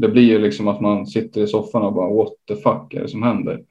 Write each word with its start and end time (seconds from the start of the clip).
Det 0.00 0.08
blir 0.08 0.22
ju 0.22 0.38
liksom 0.38 0.68
att 0.68 0.80
man 0.80 1.06
sitter 1.06 1.40
i 1.40 1.46
soffan 1.46 1.82
och 1.82 1.92
bara 1.92 2.14
what 2.14 2.32
the 2.48 2.54
fuck 2.56 2.94
är 2.94 3.00
det 3.02 3.08
som 3.08 3.22
händer? 3.22 3.64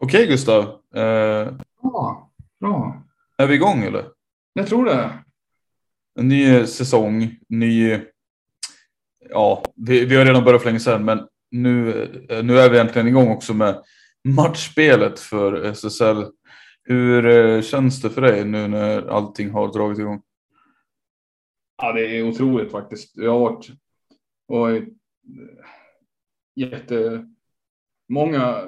Okej 0.00 0.26
Gustav, 0.26 0.62
eh, 0.94 1.48
Ja, 1.82 2.30
bra. 2.60 3.02
är 3.38 3.46
vi 3.46 3.54
igång 3.54 3.82
eller? 3.82 4.04
Jag 4.52 4.66
tror 4.66 4.84
det. 4.84 5.10
En 6.18 6.28
ny 6.28 6.66
säsong, 6.66 7.38
ny... 7.48 8.00
Ja, 9.30 9.62
vi, 9.76 10.04
vi 10.04 10.16
har 10.16 10.24
redan 10.24 10.44
börjat 10.44 10.62
för 10.62 10.68
länge 10.68 10.80
sedan, 10.80 11.04
men 11.04 11.20
nu, 11.50 12.02
eh, 12.28 12.44
nu 12.44 12.58
är 12.58 12.70
vi 12.70 12.78
äntligen 12.78 13.08
igång 13.08 13.28
också 13.28 13.54
med 13.54 13.82
matchspelet 14.24 15.20
för 15.20 15.64
SSL. 15.64 16.24
Hur 16.82 17.26
eh, 17.26 17.62
känns 17.62 18.02
det 18.02 18.10
för 18.10 18.20
dig 18.20 18.44
nu 18.44 18.68
när 18.68 19.06
allting 19.06 19.50
har 19.50 19.72
dragit 19.72 19.98
igång? 19.98 20.22
Ja, 21.82 21.92
det 21.92 22.18
är 22.18 22.28
otroligt 22.28 22.72
faktiskt. 22.72 23.16
Jag 23.16 23.32
har 23.32 23.38
varit 23.40 23.68
och 24.48 24.70
eh, 24.70 24.82
jättemånga 26.54 27.26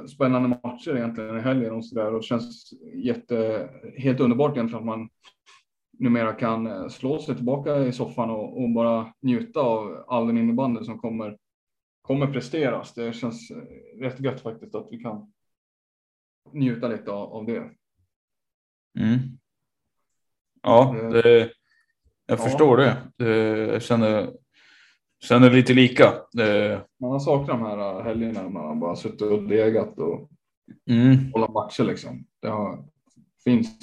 spännande 0.08 0.48
matcher 0.48 0.96
egentligen 0.96 1.36
i 1.36 1.40
helgen 1.40 1.74
och 1.74 1.84
så 1.84 1.94
där 1.94 2.14
och 2.14 2.20
det 2.20 2.26
känns 2.26 2.70
jätte, 2.94 3.68
helt 3.96 4.20
underbart 4.20 4.56
egentligen 4.56 4.78
att 4.78 4.86
man 4.86 5.08
numera 5.98 6.32
kan 6.32 6.66
eh, 6.66 6.88
slå 6.88 7.18
sig 7.18 7.34
tillbaka 7.36 7.78
i 7.78 7.92
soffan 7.92 8.30
och, 8.30 8.62
och 8.62 8.70
bara 8.70 9.12
njuta 9.22 9.60
av 9.60 10.04
all 10.08 10.26
den 10.26 10.38
innebandy 10.38 10.84
som 10.84 10.98
kommer, 10.98 11.38
kommer 12.02 12.32
presteras. 12.32 12.94
Det 12.94 13.12
känns 13.12 13.52
rätt 14.00 14.20
gött 14.20 14.40
faktiskt 14.40 14.74
att 14.74 14.88
vi 14.90 14.98
kan 14.98 15.32
njuta 16.52 16.88
lite 16.88 17.10
av, 17.10 17.32
av 17.32 17.46
det. 17.46 17.70
Mm. 18.98 19.18
Ja, 20.62 20.96
Eh, 21.00 21.08
det, 21.10 21.38
jag 22.26 22.38
ja. 22.38 22.42
förstår 22.42 22.76
det. 22.76 22.96
Jag 23.72 23.82
känner, 23.82 24.32
känner 25.24 25.50
lite 25.50 25.74
lika. 25.74 26.12
Man 27.00 27.10
har 27.10 27.18
saknat 27.18 27.48
de 27.48 27.62
här 27.62 28.02
helgerna 28.02 28.42
när 28.42 28.48
man 28.50 28.80
bara 28.80 28.96
suttit 28.96 29.22
och 29.22 29.42
degat 29.42 29.98
och 29.98 30.30
mm, 30.90 31.32
hålla 31.32 31.48
matcher 31.48 31.84
liksom. 31.84 32.26
Det 32.42 32.48
har, 32.48 32.84
finns 33.44 33.78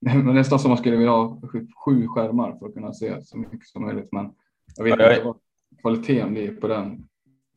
nästan 0.24 0.58
som 0.58 0.68
man 0.68 0.78
skulle 0.78 0.96
vilja 0.96 1.12
ha 1.12 1.40
sju, 1.84 2.06
skärmar 2.08 2.58
för 2.58 2.66
att 2.66 2.74
kunna 2.74 2.92
se 2.92 3.24
så 3.24 3.38
mycket 3.38 3.68
som 3.68 3.82
möjligt. 3.86 4.08
Men 4.12 4.32
jag 4.76 4.84
vet 4.84 4.92
inte 4.92 5.22
vad 5.24 5.36
kvaliteten 5.80 6.32
blir 6.32 6.56
på 6.56 6.68
den 6.68 7.08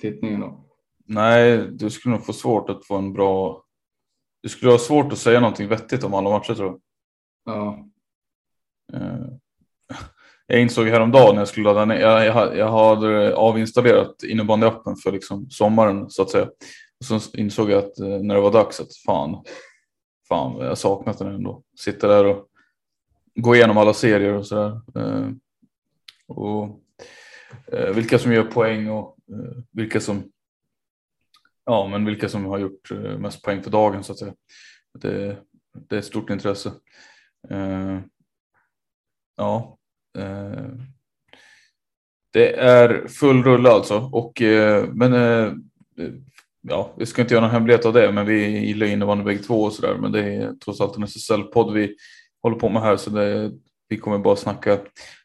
tittningen 0.02 0.40
då. 0.40 0.66
nej, 1.06 1.68
du 1.72 1.90
skulle 1.90 2.16
nog 2.16 2.26
få 2.26 2.34
svårt 2.34 2.70
att 2.70 2.86
få 2.86 2.96
en 2.96 3.14
bra... 3.14 3.64
Du 4.44 4.50
skulle 4.50 4.72
ha 4.72 4.78
svårt 4.80 5.12
att 5.12 5.18
säga 5.18 5.40
någonting 5.40 5.68
vettigt 5.68 6.04
om 6.04 6.14
alla 6.14 6.30
matcher 6.30 6.54
tror 6.54 6.68
jag. 6.70 6.80
Ja, 7.56 7.84
Eh, 8.94 9.26
Jag 10.48 10.62
insåg 10.62 10.88
häromdagen 10.88 11.36
när 11.36 11.42
jag 11.42 11.48
skulle 11.48 11.64
ladda 11.64 11.86
ner, 11.86 12.00
jag, 12.00 12.26
jag, 12.26 12.58
jag 12.58 12.72
hade 12.72 13.38
avinstallerat 13.38 14.24
innebandyappen 14.24 14.96
för 14.96 15.12
liksom 15.12 15.50
sommaren 15.50 16.10
så 16.10 16.22
att 16.22 16.30
säga. 16.30 16.46
Och 17.00 17.06
så 17.06 17.38
insåg 17.38 17.72
jag 17.72 17.84
att 17.84 18.00
eh, 18.00 18.08
när 18.08 18.36
det 18.36 18.42
var 18.42 18.52
dags 18.52 18.80
att 18.80 18.96
fan, 19.06 19.44
fan 20.28 20.58
jag 20.58 20.78
saknat 20.78 21.18
den 21.20 21.36
ändå. 21.36 21.64
Sitta 21.80 22.08
där 22.08 22.26
och 22.26 22.48
gå 23.36 23.56
igenom 23.56 23.78
alla 23.78 23.94
serier 23.94 24.34
och 24.34 24.48
sådär. 24.48 24.82
Eh, 24.96 25.30
Och 26.28 26.80
eh, 27.72 27.90
vilka 27.94 28.20
som 28.20 28.34
gör 28.34 28.44
poäng 28.44 28.90
och 28.90 29.18
eh, 29.32 29.64
vilka 29.72 30.00
som 30.00 30.24
Ja, 31.68 31.88
men 31.88 32.06
vilka 32.06 32.30
som 32.30 32.46
har 32.46 32.58
gjort 32.58 32.92
eh, 32.92 33.18
mest 33.18 33.42
poäng 33.42 33.64
för 33.64 33.72
dagen 33.72 34.04
så 34.04 34.12
att 34.12 34.20
säga. 34.20 34.34
Det, 35.00 35.38
det 35.90 35.96
är 35.96 36.00
ett 36.00 36.06
stort 36.06 36.30
intresse. 36.30 36.72
Eh, 37.50 38.00
Ja. 39.38 39.78
Eh, 40.18 40.70
det 42.34 42.54
är 42.60 43.08
full 43.08 43.44
rulle 43.44 43.70
alltså. 43.70 44.10
Och, 44.12 44.42
eh, 44.42 44.86
men 44.94 45.14
eh, 45.14 45.54
ja, 46.62 46.94
vi 46.98 47.06
ska 47.06 47.22
inte 47.22 47.34
göra 47.34 47.46
någon 47.46 47.54
hemlighet 47.54 47.86
av 47.86 47.94
det, 47.94 48.12
men 48.12 48.26
vi 48.26 48.60
gillar 48.60 48.88
innebandy 48.88 49.24
bägge 49.24 49.44
två 49.44 49.64
och 49.64 49.74
sådär. 49.74 49.96
Men 49.96 50.12
det 50.12 50.24
är 50.24 50.54
trots 50.54 50.82
allt 50.82 50.98
en 50.98 51.04
SSL-podd 51.04 51.74
vi 51.74 51.96
håller 52.42 52.58
på 52.58 52.70
med 52.70 52.82
här, 52.82 52.98
så 52.98 53.10
det, 53.10 53.52
vi 53.90 53.98
kommer 53.98 54.18
bara 54.18 54.36
snacka, 54.36 54.78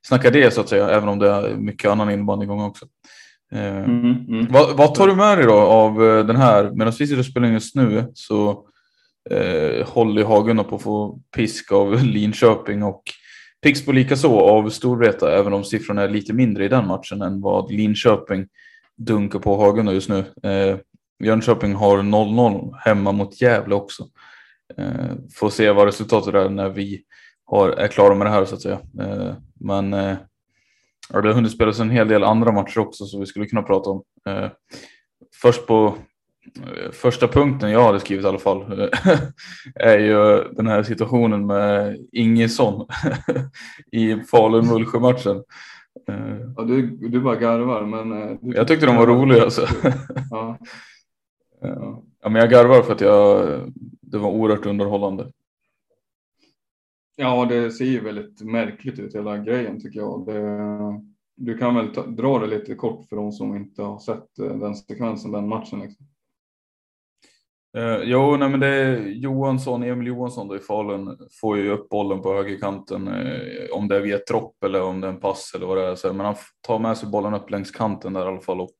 snacka 0.02 0.31
det 0.31 0.50
så 0.50 0.60
att 0.60 0.69
säga, 0.69 0.91
även 0.91 1.08
om 1.08 1.19
det 1.19 1.28
är 1.28 1.54
mycket 1.56 1.91
annan 1.91 2.10
innebandy 2.10 2.44
igång 2.44 2.62
också. 2.62 2.86
Eh, 3.52 3.84
mm, 3.84 4.26
mm. 4.28 4.46
vad, 4.50 4.76
vad 4.76 4.94
tar 4.94 5.06
du 5.06 5.14
med 5.14 5.38
dig 5.38 5.46
då 5.46 5.54
av 5.54 6.04
eh, 6.04 6.26
den 6.26 6.36
här? 6.36 6.70
Medan 6.70 6.92
vi 6.98 7.06
sitter 7.06 7.18
och 7.18 7.26
spelar 7.26 7.48
in 7.48 7.54
just 7.54 7.74
nu 7.74 8.04
så 8.14 8.66
eh, 9.30 9.88
håller 9.88 10.24
Hagunda 10.24 10.64
på 10.64 10.76
att 10.76 10.82
få 10.82 11.20
pisk 11.36 11.72
av 11.72 12.04
Linköping 12.04 12.82
och 12.82 13.02
Pixbo 13.62 13.92
likaså 13.92 14.40
av 14.40 14.70
Storvreta, 14.70 15.38
även 15.38 15.52
om 15.52 15.64
siffrorna 15.64 16.02
är 16.02 16.08
lite 16.08 16.32
mindre 16.32 16.64
i 16.64 16.68
den 16.68 16.86
matchen 16.86 17.22
än 17.22 17.40
vad 17.40 17.72
Linköping 17.72 18.46
dunkar 18.96 19.38
på 19.38 19.56
Hagunda 19.56 19.92
just 19.92 20.08
nu. 20.08 20.24
Eh, 20.42 20.76
Jönköping 21.24 21.74
har 21.74 21.98
0-0 21.98 22.74
hemma 22.78 23.12
mot 23.12 23.40
Gävle 23.40 23.75
också. 23.75 24.06
Eh, 24.78 25.10
får 25.34 25.50
se 25.50 25.70
vad 25.70 25.87
resultatet 25.87 26.34
är 26.34 26.49
när 26.49 26.69
vi 26.69 27.02
har, 27.44 27.69
är 27.69 27.88
klara 27.88 28.14
med 28.14 28.26
det 28.26 28.31
här 28.31 28.44
så 28.44 28.54
att 28.54 28.62
säga. 28.62 28.78
Eh, 29.00 29.34
men 29.60 29.94
eh, 29.94 30.16
ja, 31.12 31.20
det 31.20 31.28
har 31.28 31.34
hunnit 31.34 31.52
spelas 31.52 31.81
en 31.81 31.90
hel 31.90 32.08
del 32.08 32.25
andra 32.25 32.52
matcher 32.52 32.78
också 32.78 33.04
som 33.04 33.20
vi 33.20 33.26
skulle 33.26 33.46
kunna 33.46 33.62
prata 33.62 33.90
om. 33.90 34.02
Eh, 34.28 34.50
först 35.43 35.66
på 35.66 35.94
eh, 36.56 36.90
första 36.93 37.28
punkten 37.28 37.70
jag 37.70 37.84
hade 37.84 38.00
skrivit 38.00 38.25
i 38.25 38.28
alla 38.28 38.38
fall 38.38 38.81
eh, 38.81 38.88
är 39.75 39.99
ju 39.99 40.44
den 40.52 40.66
här 40.66 40.82
situationen 40.82 41.46
med 41.46 41.99
Ingesson 42.12 42.87
i 43.93 44.14
Falun-Mullsjö-matchen. 44.14 45.43
Eh, 46.08 46.37
Ja, 46.56 46.62
du, 46.62 46.87
du 46.87 47.20
bara 47.20 47.37
garvar, 47.37 47.87
men... 47.87 48.38
Du, 48.40 48.56
Jag 48.56 48.69
tyckte 48.69 48.87
de 48.87 48.96
var 48.96 49.06
roliga 49.06 49.43
alltså. 49.43 49.66
Ja, 50.31 50.58
Ja, 52.22 52.28
men 52.28 52.34
jag 52.34 52.50
garvar 52.50 52.82
för 52.82 52.93
att 52.93 53.00
jag, 53.00 53.60
det 54.00 54.19
var 54.19 54.31
oerhört 54.31 54.66
underhållande 54.66 55.26
ja, 57.17 57.44
det 57.44 57.70
ser 57.70 57.85
ju 57.85 58.00
väldigt 58.00 58.41
märkligt 58.41 58.99
ut 58.99 59.14
hela 59.14 59.38
grejen 59.38 59.81
tycker 59.81 60.00
jag. 60.00 60.26
Det, 60.26 60.43
du 61.37 61.59
kan 61.59 61.75
väl 61.75 61.94
ta, 61.94 62.06
dra 62.06 62.38
det 62.38 62.47
lite 62.47 62.75
kort 62.75 63.09
för 63.09 63.17
de 63.17 63.32
som 63.32 63.56
inte 63.56 63.82
har 63.82 63.99
sett 63.99 64.38
eh, 64.38 64.56
den 64.56 64.75
sekvensen, 64.75 65.32
den 65.32 65.49
matchen. 65.49 65.81
Liksom. 65.81 66.06
Eh, 67.76 67.99
jo, 68.03 68.37
nej, 68.37 68.49
men 68.49 68.61
det 68.61 68.67
är 68.67 68.99
Johansson, 69.00 69.82
Emil 69.82 70.06
Johansson 70.06 70.49
då 70.49 70.56
i 70.56 70.59
Falun 70.59 71.19
får 71.41 71.59
ju 71.59 71.70
upp 71.70 71.88
bollen 71.88 72.23
på 72.23 72.35
högerkanten 72.35 73.09
eh, 73.09 73.70
om 73.73 73.88
det 73.88 73.97
är 73.97 74.00
via 74.00 74.19
tropp 74.19 74.64
eller 74.64 74.82
om 74.82 75.00
det 75.00 75.06
är 75.06 75.12
en 75.12 75.20
pass 75.20 75.53
eller 75.55 75.67
vad 75.67 75.79
det 75.79 75.87
är. 75.87 75.94
Så, 75.94 76.12
men 76.12 76.26
han 76.26 76.35
tar 76.67 76.79
med 76.79 76.99
sig 76.99 77.09
bollen 77.09 77.35
upp 77.35 77.50
längs 77.50 77.70
kanten 77.70 78.12
där 78.12 78.25
i 78.25 78.29
alla 78.29 78.41
fall 78.41 78.61
och 78.61 78.76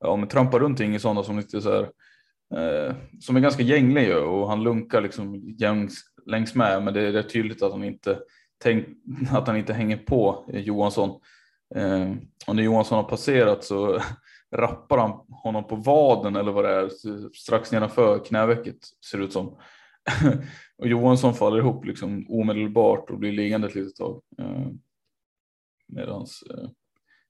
ja, 0.00 0.16
men 0.16 0.28
trampar 0.28 0.60
runt 0.60 0.80
Ingesson 0.80 1.24
som 1.24 1.36
lite 1.36 1.60
så 1.60 1.72
här, 1.72 1.90
eh, 2.56 2.94
som 3.20 3.36
är 3.36 3.40
ganska 3.40 3.62
gänglig 3.62 4.06
ju, 4.06 4.18
och 4.18 4.48
han 4.48 4.62
lunkar 4.62 5.00
liksom 5.00 5.56
längs, 5.58 6.02
längs 6.26 6.54
med. 6.54 6.82
Men 6.82 6.94
det 6.94 7.00
är 7.00 7.12
rätt 7.12 7.32
tydligt 7.32 7.62
att 7.62 7.72
han 7.72 7.84
inte 7.84 8.18
tänk, 8.62 8.86
att 9.30 9.46
han 9.46 9.56
inte 9.56 9.72
hänger 9.72 9.96
på 9.96 10.44
Johansson. 10.52 11.20
Eh, 11.74 12.14
och 12.46 12.56
när 12.56 12.62
Johansson 12.62 12.96
har 12.96 13.10
passerat 13.10 13.64
så 13.64 14.00
rappar 14.56 14.98
han 14.98 15.10
honom 15.28 15.66
på 15.66 15.76
vaden 15.76 16.36
eller 16.36 16.52
vad 16.52 16.64
det 16.64 16.70
är 16.70 16.88
strax 17.34 17.72
nedanför 17.72 18.24
knävecket 18.24 18.76
ser 19.10 19.18
det 19.18 19.24
ut 19.24 19.32
som. 19.32 19.46
och 20.78 20.88
Johansson 20.88 21.34
faller 21.34 21.58
ihop 21.58 21.84
liksom 21.84 22.26
omedelbart 22.28 23.10
och 23.10 23.18
blir 23.18 23.32
liggande 23.32 23.66
ett 23.68 23.74
litet 23.74 23.96
tag. 23.96 24.22
Eh, 24.38 24.66
medans, 25.88 26.42
eh, 26.50 26.68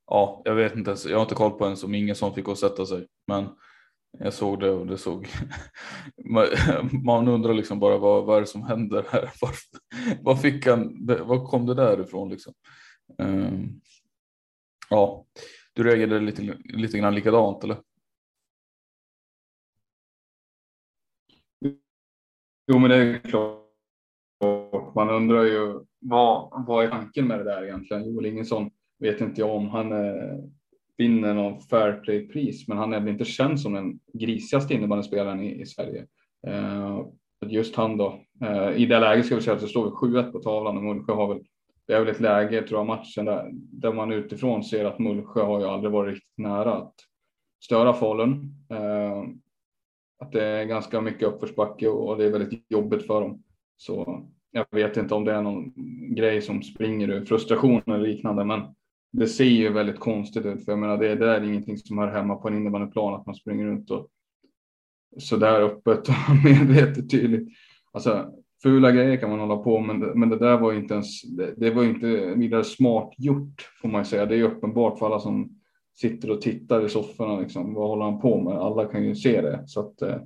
ja, 0.06 0.42
jag 0.44 0.54
vet 0.54 0.76
inte 0.76 0.90
ens, 0.90 1.06
jag 1.06 1.16
har 1.16 1.22
inte 1.22 1.34
koll 1.34 1.50
på 1.50 1.64
ens 1.64 1.84
om 1.84 1.94
ingen 1.94 2.16
som 2.16 2.34
fick 2.34 2.44
gå 2.44 2.50
och 2.50 2.58
sätta 2.58 2.86
sig, 2.86 3.06
men 3.26 3.48
jag 4.18 4.32
såg 4.32 4.60
det 4.60 4.70
och 4.70 4.86
det 4.86 4.98
såg. 4.98 5.28
Man 7.04 7.28
undrar 7.28 7.54
liksom 7.54 7.80
bara 7.80 7.98
vad, 7.98 8.24
vad 8.24 8.36
är 8.36 8.40
det 8.40 8.46
som 8.46 8.62
händer 8.62 9.06
här? 9.10 9.22
Var, 9.40 9.50
vad 10.22 10.40
fick 10.40 10.66
han? 10.66 11.06
Var 11.06 11.46
kom 11.46 11.66
det 11.66 11.74
där 11.74 12.00
ifrån 12.00 12.30
liksom? 12.30 12.52
Um, 13.18 13.80
ja, 14.90 15.26
du 15.72 15.84
reagerade 15.84 16.20
lite, 16.20 16.42
lite 16.64 16.98
grann 16.98 17.14
likadant 17.14 17.64
eller? 17.64 17.76
Jo, 22.66 22.78
men 22.78 22.90
det 22.90 22.96
är 22.96 23.18
klart. 23.18 23.66
Man 24.94 25.10
undrar 25.10 25.44
ju 25.44 25.84
vad, 25.98 26.66
vad 26.66 26.84
är 26.84 26.90
tanken 26.90 27.26
med 27.26 27.38
det 27.38 27.44
där 27.44 27.64
egentligen? 27.64 28.04
Joel 28.04 28.26
Ingesson 28.26 28.70
vet 28.98 29.20
inte 29.20 29.40
jag 29.40 29.50
om 29.50 29.68
han 29.68 29.92
är 29.92 30.38
vinner 31.00 31.34
någon 31.34 31.60
fair 31.60 32.00
play-pris, 32.04 32.68
men 32.68 32.78
han 32.78 32.92
är 32.92 33.00
väl 33.00 33.08
inte 33.08 33.24
känd 33.24 33.60
som 33.60 33.72
den 33.72 34.00
grisigaste 34.12 34.74
innebandyspelaren 34.74 35.40
i, 35.40 35.60
i 35.60 35.66
Sverige. 35.66 36.06
Eh, 36.46 37.00
just 37.46 37.76
han 37.76 37.96
då. 37.96 38.20
Eh, 38.42 38.70
I 38.76 38.86
det 38.86 39.00
läget 39.00 39.26
ska 39.26 39.34
vi 39.34 39.42
säga 39.42 39.54
att 39.54 39.62
det 39.62 39.68
står 39.68 39.90
7-1 39.90 40.32
på 40.32 40.38
tavlan 40.38 40.76
och 40.76 40.82
Mullsjö 40.82 41.12
har 41.12 41.34
väl 41.34 41.44
det 41.86 41.94
är 41.94 42.00
väl 42.00 42.08
ett 42.08 42.20
läge, 42.20 42.62
tror 42.62 42.80
jag, 42.80 42.86
matchen 42.86 43.24
där, 43.24 43.50
där 43.52 43.92
man 43.92 44.12
utifrån 44.12 44.64
ser 44.64 44.84
att 44.84 44.98
Mullsjö 44.98 45.42
har 45.42 45.60
ju 45.60 45.66
aldrig 45.66 45.92
varit 45.92 46.14
riktigt 46.14 46.38
nära 46.38 46.74
att 46.74 46.94
störa 47.64 47.92
Falun. 47.92 48.54
Eh, 48.70 49.22
att 50.20 50.32
det 50.32 50.44
är 50.44 50.64
ganska 50.64 51.00
mycket 51.00 51.28
uppförsbacke 51.28 51.88
och 51.88 52.18
det 52.18 52.24
är 52.24 52.30
väldigt 52.30 52.64
jobbigt 52.68 53.06
för 53.06 53.20
dem. 53.20 53.42
Så 53.76 54.24
jag 54.50 54.66
vet 54.70 54.96
inte 54.96 55.14
om 55.14 55.24
det 55.24 55.32
är 55.32 55.42
någon 55.42 55.72
grej 56.14 56.42
som 56.42 56.62
springer 56.62 57.08
ur 57.08 57.24
frustration 57.24 57.82
eller 57.86 57.98
liknande, 57.98 58.44
men 58.44 58.60
det 59.12 59.26
ser 59.26 59.44
ju 59.44 59.72
väldigt 59.72 59.98
konstigt 59.98 60.46
ut. 60.46 60.64
För 60.64 60.72
jag 60.72 60.78
menar, 60.78 60.98
det, 60.98 61.14
det 61.14 61.30
är 61.30 61.44
ingenting 61.44 61.78
som 61.78 61.98
hör 61.98 62.08
hemma 62.08 62.36
på 62.36 62.48
en 62.48 62.56
innebandyplan, 62.56 63.14
att 63.14 63.26
man 63.26 63.34
springer 63.34 63.66
runt 63.66 63.90
och 63.90 64.08
så 65.18 65.36
där 65.36 65.60
öppet 65.62 66.08
och 66.08 66.14
medvetet 66.44 67.10
tydligt. 67.10 67.48
Alltså, 67.92 68.32
fula 68.62 68.92
grejer 68.92 69.16
kan 69.16 69.30
man 69.30 69.40
hålla 69.40 69.56
på 69.56 69.80
men, 69.80 69.98
men 69.98 70.28
det 70.28 70.38
där 70.38 70.58
var 70.58 70.72
inte 70.72 70.94
ens, 70.94 71.22
det, 71.22 71.54
det 71.56 71.70
var 71.70 71.84
inte 71.84 72.34
vidare 72.36 72.64
smart 72.64 73.14
gjort 73.18 73.70
får 73.82 73.88
man 73.88 74.04
säga. 74.04 74.26
Det 74.26 74.36
är 74.36 74.42
uppenbart 74.42 74.98
för 74.98 75.06
alla 75.06 75.20
som 75.20 75.60
sitter 75.96 76.30
och 76.30 76.40
tittar 76.40 76.86
i 76.86 76.88
sofforna. 76.88 77.40
Liksom. 77.40 77.74
Vad 77.74 77.88
håller 77.88 78.04
han 78.04 78.20
på 78.20 78.40
med? 78.40 78.58
Alla 78.58 78.84
kan 78.84 79.04
ju 79.04 79.14
se 79.14 79.40
det. 79.40 79.62
Så 79.66 79.80
att, 79.80 80.02
eh, 80.02 80.16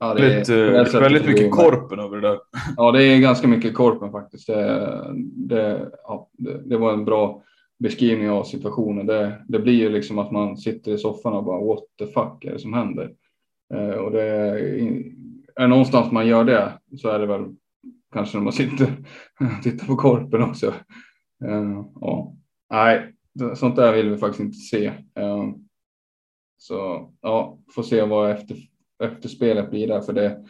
ja, 0.00 0.14
det 0.14 0.26
är, 0.26 0.72
väldigt, 0.72 0.94
väldigt 0.94 1.26
mycket 1.26 1.50
korpen 1.50 1.98
över 1.98 2.16
det 2.16 2.28
där. 2.28 2.38
Ja, 2.76 2.92
det 2.92 3.04
är 3.04 3.20
ganska 3.20 3.48
mycket 3.48 3.74
korpen 3.74 4.12
faktiskt. 4.12 4.46
Det, 4.46 5.04
det, 5.36 5.90
ja, 6.04 6.30
det, 6.32 6.62
det 6.64 6.76
var 6.76 6.92
en 6.92 7.04
bra 7.04 7.42
beskrivning 7.84 8.30
av 8.30 8.44
situationen. 8.44 9.06
Det, 9.06 9.44
det 9.48 9.58
blir 9.58 9.74
ju 9.74 9.88
liksom 9.88 10.18
att 10.18 10.32
man 10.32 10.56
sitter 10.56 10.92
i 10.92 10.98
soffan 10.98 11.32
och 11.32 11.44
bara 11.44 11.64
what 11.64 11.84
the 11.98 12.06
fuck 12.06 12.44
är 12.44 12.52
det 12.52 12.58
som 12.58 12.74
händer? 12.74 13.14
Eh, 13.74 13.94
och 13.94 14.12
det 14.12 14.22
är 14.22 15.14
är 15.56 15.68
någonstans 15.68 16.12
man 16.12 16.26
gör 16.26 16.44
det 16.44 16.78
så 16.96 17.08
är 17.08 17.18
det 17.18 17.26
väl 17.26 17.54
kanske 18.12 18.36
när 18.36 18.44
man 18.44 18.52
sitter 18.52 19.04
och 19.40 19.62
tittar 19.62 19.86
på 19.86 19.96
korpen 19.96 20.42
också. 20.42 20.74
Eh, 21.44 21.84
ja. 22.00 22.34
Nej, 22.70 23.14
sånt 23.54 23.76
där 23.76 23.92
vill 23.92 24.10
vi 24.10 24.16
faktiskt 24.16 24.40
inte 24.40 24.58
se. 24.58 24.86
Eh, 25.14 25.50
så 26.58 27.10
ja, 27.20 27.58
får 27.74 27.82
se 27.82 28.02
vad 28.02 28.30
efter, 28.30 28.56
efterspelet 29.02 29.70
blir 29.70 29.88
där, 29.88 30.00
för 30.00 30.12
det 30.12 30.44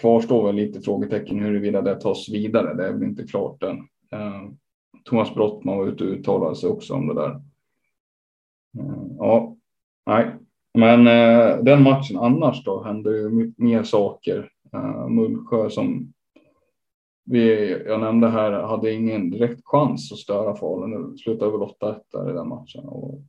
kvarstår 0.00 0.46
väl 0.46 0.54
lite 0.54 0.80
frågetecken 0.80 1.38
huruvida 1.38 1.82
det 1.82 2.00
tas 2.00 2.28
vidare. 2.28 2.74
Det 2.74 2.86
är 2.86 2.92
väl 2.92 3.02
inte 3.02 3.26
klart 3.26 3.62
än. 3.62 3.78
Eh, 4.12 4.42
Thomas 5.04 5.34
Brottman 5.34 5.78
var 5.78 5.86
ute 5.86 6.04
och 6.04 6.10
uttalade 6.10 6.56
sig 6.56 6.70
också 6.70 6.94
om 6.94 7.06
det 7.06 7.14
där. 7.14 7.30
Eh, 8.78 9.06
ja, 9.18 9.56
nej, 10.06 10.30
men 10.74 11.06
eh, 11.06 11.64
den 11.64 11.82
matchen 11.82 12.18
annars 12.18 12.64
då 12.64 12.82
hände 12.82 13.18
ju 13.18 13.52
mer 13.56 13.82
saker. 13.82 14.50
Eh, 14.72 15.08
Mullsjö 15.08 15.70
som 15.70 16.12
vi, 17.24 17.70
jag 17.86 18.00
nämnde 18.00 18.28
här 18.28 18.52
hade 18.52 18.92
ingen 18.92 19.30
direkt 19.30 19.60
chans 19.64 20.12
att 20.12 20.18
störa 20.18 20.56
Falun. 20.56 21.12
Det 21.12 21.18
slutade 21.18 21.50
väl 21.50 21.60
8-1 21.60 22.00
där 22.12 22.30
i 22.30 22.32
den 22.32 22.48
matchen. 22.48 22.84
Och, 22.84 23.20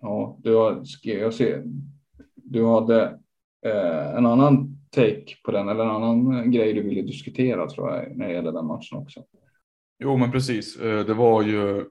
ja, 0.00 0.36
du, 0.42 0.54
har, 0.54 0.82
jag 1.02 1.34
ser, 1.34 1.64
du 2.34 2.66
hade 2.66 3.02
eh, 3.66 4.16
en 4.16 4.26
annan 4.26 4.78
take 4.90 5.36
på 5.44 5.50
den 5.50 5.68
eller 5.68 5.84
en 5.84 5.90
annan 5.90 6.50
grej 6.50 6.72
du 6.72 6.82
ville 6.82 7.02
diskutera 7.02 7.68
tror 7.68 7.90
jag 7.90 8.16
när 8.16 8.28
det 8.28 8.34
gäller 8.34 8.52
den 8.52 8.66
matchen 8.66 8.98
också. 8.98 9.24
Jo, 10.02 10.16
men 10.16 10.32
precis. 10.32 10.76
Eh, 10.76 11.06
det 11.06 11.14
var 11.14 11.42
ju 11.42 11.84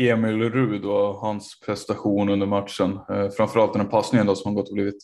Emil 0.00 0.50
Rud 0.50 0.84
och 0.84 1.14
hans 1.14 1.60
prestation 1.60 2.28
under 2.28 2.46
matchen. 2.46 2.98
Eh, 3.10 3.30
framförallt 3.30 3.72
den 3.72 3.88
passningen 3.88 4.26
då 4.26 4.34
som 4.34 4.48
har 4.48 4.62
gått 4.62 4.68
och 4.68 4.74
blivit 4.74 4.98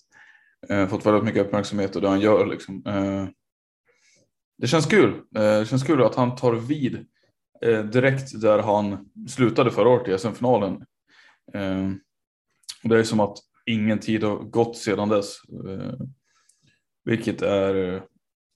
eh, 0.69 0.89
fått 0.89 1.07
väldigt 1.07 1.25
mycket 1.25 1.47
uppmärksamhet 1.47 1.97
och 1.97 2.03
det 2.03 2.09
han 2.09 2.21
gör 2.21 2.47
liksom. 2.47 2.83
Det 4.59 4.67
känns 4.67 4.87
kul. 4.87 5.23
Det 5.31 5.69
känns 5.69 5.83
kul 5.83 6.03
att 6.03 6.15
han 6.15 6.37
tar 6.37 6.53
vid 6.53 7.07
direkt 7.93 8.41
där 8.41 8.59
han 8.59 9.11
slutade 9.29 9.71
förra 9.71 9.89
året 9.89 10.09
i 10.09 10.19
SM-finalen. 10.19 10.85
Det 12.83 12.99
är 12.99 13.03
som 13.03 13.21
att 13.21 13.39
ingen 13.67 13.99
tid 13.99 14.25
har 14.25 14.37
gått 14.37 14.77
sedan 14.77 15.09
dess. 15.09 15.37
vilket 17.05 17.43
är 17.43 18.03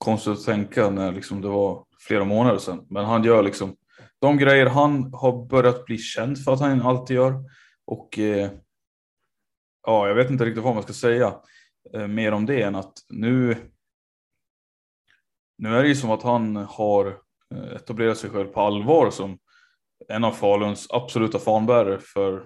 konstigt 0.05 0.33
att 0.33 0.45
tänka 0.45 0.89
när 0.89 1.11
liksom 1.11 1.41
det 1.41 1.47
var 1.47 1.85
flera 1.99 2.23
månader 2.23 2.59
sedan. 2.59 2.85
Men 2.89 3.05
han 3.05 3.23
gör 3.23 3.43
liksom 3.43 3.75
de 4.21 4.37
grejer 4.37 4.65
han 4.65 5.13
har 5.13 5.45
börjat 5.45 5.85
bli 5.85 5.97
känd 5.97 6.43
för 6.43 6.53
att 6.53 6.59
han 6.59 6.81
alltid 6.81 7.15
gör. 7.15 7.33
Och 7.85 8.19
eh, 8.19 8.51
ja, 9.87 10.07
jag 10.07 10.15
vet 10.15 10.29
inte 10.29 10.45
riktigt 10.45 10.63
vad 10.63 10.73
man 10.73 10.83
ska 10.83 10.93
säga 10.93 11.35
eh, 11.93 12.07
mer 12.07 12.31
om 12.31 12.45
det 12.45 12.61
än 12.61 12.75
att 12.75 12.93
nu. 13.09 13.55
Nu 15.57 15.75
är 15.75 15.83
det 15.83 15.89
ju 15.89 15.95
som 15.95 16.11
att 16.11 16.23
han 16.23 16.55
har 16.55 17.07
eh, 17.55 17.75
etablerat 17.75 18.17
sig 18.17 18.29
själv 18.29 18.47
på 18.47 18.61
allvar 18.61 19.11
som 19.11 19.37
en 20.07 20.23
av 20.23 20.31
Faluns 20.31 20.87
absoluta 20.89 21.39
fanbärare 21.39 21.99
för 21.99 22.43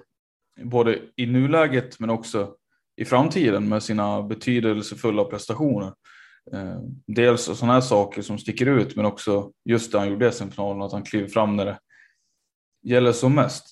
både 0.63 0.99
i 1.15 1.25
nuläget 1.25 1.99
men 1.99 2.09
också 2.09 2.55
i 2.95 3.05
framtiden 3.05 3.69
med 3.69 3.83
sina 3.83 4.23
betydelsefulla 4.23 5.23
prestationer. 5.23 5.93
Eh, 6.53 6.79
dels 7.07 7.43
sådana 7.43 7.73
här 7.73 7.81
saker 7.81 8.21
som 8.21 8.37
sticker 8.37 8.65
ut 8.65 8.95
men 8.95 9.05
också 9.05 9.51
just 9.65 9.91
det 9.91 9.99
han 9.99 10.09
gjorde 10.09 10.27
i 10.27 10.31
SM-finalen 10.31 10.81
att 10.81 10.91
han 10.91 11.03
kliver 11.03 11.27
fram 11.27 11.55
när 11.55 11.65
det 11.65 11.79
gäller 12.83 13.11
som 13.11 13.35
mest. 13.35 13.65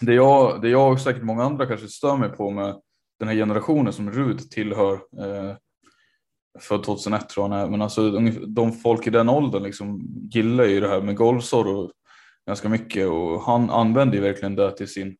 Det 0.00 0.14
jag, 0.14 0.62
det 0.62 0.68
jag 0.68 0.92
och 0.92 1.00
säkert 1.00 1.22
många 1.22 1.44
andra 1.44 1.66
kanske 1.66 1.88
stör 1.88 2.16
mig 2.16 2.28
på 2.28 2.50
med 2.50 2.80
den 3.18 3.28
här 3.28 3.34
generationen 3.34 3.92
som 3.92 4.10
Rud 4.10 4.50
tillhör 4.50 4.92
eh, 4.94 5.56
född 6.60 6.84
2001 6.84 7.28
tror 7.28 7.46
jag 7.46 7.50
han 7.50 7.66
är, 7.66 7.70
men 7.70 7.82
alltså 7.82 8.10
de 8.46 8.72
folk 8.72 9.06
i 9.06 9.10
den 9.10 9.28
åldern 9.28 9.62
liksom 9.62 10.00
gillar 10.30 10.64
ju 10.64 10.80
det 10.80 10.88
här 10.88 11.02
med 11.02 11.16
golfsorr 11.16 11.92
ganska 12.46 12.68
mycket 12.68 13.08
och 13.08 13.42
han 13.42 13.70
använder 13.70 14.16
ju 14.16 14.22
verkligen 14.22 14.54
det 14.54 14.76
till 14.76 14.88
sin, 14.88 15.16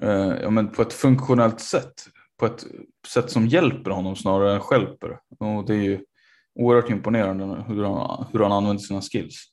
eh, 0.00 0.32
ja 0.42 0.50
men 0.50 0.68
på 0.68 0.82
ett 0.82 0.92
funktionellt 0.92 1.60
sätt 1.60 2.04
på 2.42 2.46
ett 2.46 2.66
sätt 3.08 3.30
som 3.30 3.46
hjälper 3.46 3.90
honom 3.90 4.16
snarare 4.16 4.54
än 4.54 4.60
skälper. 4.60 5.20
Och 5.38 5.66
det 5.66 5.74
är 5.74 5.82
ju 5.82 6.04
oerhört 6.54 6.90
imponerande 6.90 7.64
hur 7.68 7.84
han, 7.84 8.26
hur 8.32 8.40
han 8.40 8.52
använder 8.52 8.78
sina 8.78 9.00
skills. 9.00 9.44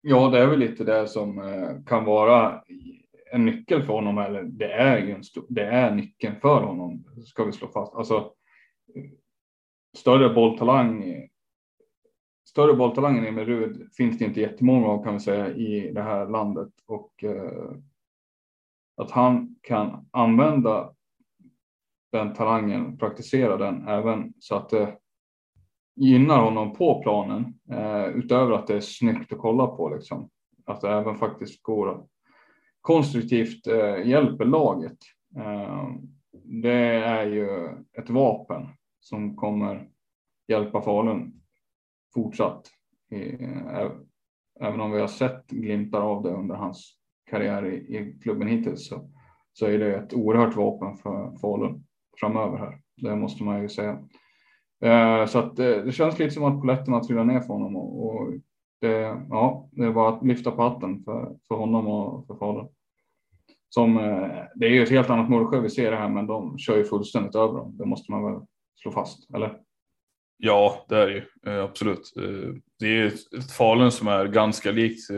Ja, 0.00 0.28
det 0.28 0.38
är 0.38 0.46
väl 0.46 0.58
lite 0.58 0.84
det 0.84 1.08
som 1.08 1.38
eh, 1.38 1.84
kan 1.86 2.04
vara 2.04 2.62
en 3.32 3.44
nyckel 3.44 3.82
för 3.82 3.92
honom. 3.92 4.18
Eller 4.18 4.42
det 4.42 4.72
är 4.72 4.98
ju 4.98 5.10
en 5.10 5.24
stor, 5.24 5.46
det 5.48 5.64
är 5.64 5.94
nyckeln 5.94 6.40
för 6.40 6.62
honom. 6.62 7.04
Ska 7.26 7.44
vi 7.44 7.52
slå 7.52 7.68
fast. 7.68 7.94
Alltså. 7.94 8.32
Större 9.96 10.34
bolltalang. 10.34 11.14
Större 12.48 12.74
bolltalang 12.74 13.18
än 13.18 13.26
Emil 13.26 13.44
Rud 13.44 13.88
finns 13.96 14.18
det 14.18 14.24
inte 14.24 14.40
jättemånga 14.40 14.86
av 14.86 15.04
kan 15.04 15.14
vi 15.14 15.20
säga 15.20 15.48
i 15.48 15.92
det 15.92 16.02
här 16.02 16.28
landet 16.28 16.72
och 16.86 17.24
eh, 17.24 17.72
att 18.96 19.10
han 19.10 19.56
kan 19.62 20.08
använda 20.10 20.94
den 22.12 22.34
talangen, 22.34 22.98
praktisera 22.98 23.56
den 23.56 23.88
även 23.88 24.32
så 24.38 24.54
att 24.54 24.68
det 24.68 24.96
gynnar 25.96 26.42
honom 26.42 26.72
på 26.72 27.02
planen 27.02 27.54
eh, 27.70 28.06
utöver 28.06 28.52
att 28.52 28.66
det 28.66 28.76
är 28.76 28.80
snyggt 28.80 29.32
att 29.32 29.38
kolla 29.38 29.66
på 29.66 29.88
liksom. 29.88 30.30
Att 30.66 30.80
det 30.80 30.90
även 30.90 31.14
faktiskt 31.14 31.62
går 31.62 31.90
att 31.90 32.06
konstruktivt 32.80 33.66
eh, 33.66 34.08
hjälper 34.08 34.44
laget. 34.44 34.98
Eh, 35.36 35.88
det 36.44 36.94
är 36.94 37.26
ju 37.26 37.68
ett 37.98 38.10
vapen 38.10 38.68
som 39.00 39.36
kommer 39.36 39.88
hjälpa 40.48 40.80
Falun 40.80 41.40
fortsatt. 42.14 42.70
Eh, 43.10 43.90
även 44.60 44.80
om 44.80 44.90
vi 44.90 45.00
har 45.00 45.08
sett 45.08 45.46
glimtar 45.46 46.00
av 46.00 46.22
det 46.22 46.30
under 46.30 46.54
hans 46.54 46.94
karriär 47.30 47.66
i, 47.66 47.96
i 47.96 48.18
klubben 48.22 48.48
hittills 48.48 48.88
så, 48.88 49.10
så 49.52 49.66
är 49.66 49.78
det 49.78 49.96
ett 49.96 50.14
oerhört 50.14 50.56
vapen 50.56 50.96
för 50.96 51.36
Falun 51.36 51.84
framöver 52.20 52.58
här. 52.58 52.78
Det 52.96 53.16
måste 53.16 53.42
man 53.44 53.62
ju 53.62 53.68
säga. 53.68 53.98
Eh, 54.84 55.26
så 55.26 55.38
att 55.38 55.58
eh, 55.58 55.66
det, 55.66 55.92
känns 55.92 56.18
lite 56.18 56.30
som 56.30 56.44
att 56.44 56.60
poletterna 56.60 57.00
trillar 57.00 57.24
ner 57.24 57.40
för 57.40 57.54
honom 57.54 57.76
och, 57.76 58.06
och 58.06 58.32
det, 58.80 59.26
ja, 59.30 59.68
det 59.72 59.84
är 59.84 59.92
bara 59.92 60.16
att 60.16 60.26
lyfta 60.26 60.50
på 60.50 60.62
hatten 60.62 61.04
för, 61.04 61.36
för 61.48 61.54
honom 61.54 61.86
och 61.86 62.26
för 62.26 62.34
Falun. 62.34 62.68
Som, 63.68 63.98
eh, 63.98 64.44
det 64.54 64.66
är 64.66 64.70
ju 64.70 64.82
ett 64.82 64.90
helt 64.90 65.10
annat 65.10 65.30
Mullsjö 65.30 65.60
vi 65.60 65.70
ser 65.70 65.90
det 65.90 65.96
här, 65.96 66.08
men 66.08 66.26
de 66.26 66.58
kör 66.58 66.76
ju 66.76 66.84
fullständigt 66.84 67.34
över 67.34 67.54
dem. 67.54 67.76
Det 67.78 67.86
måste 67.86 68.12
man 68.12 68.24
väl 68.24 68.40
slå 68.82 68.92
fast, 68.92 69.34
eller? 69.34 69.58
Ja, 70.36 70.86
det 70.88 70.96
är 70.96 71.06
det 71.06 71.12
ju 71.12 71.62
absolut. 71.62 72.12
Det 72.78 72.86
är 72.86 73.06
ett 73.06 73.52
Falun 73.56 73.90
som 73.90 74.08
är 74.08 74.26
ganska 74.26 74.70
likt. 74.70 75.08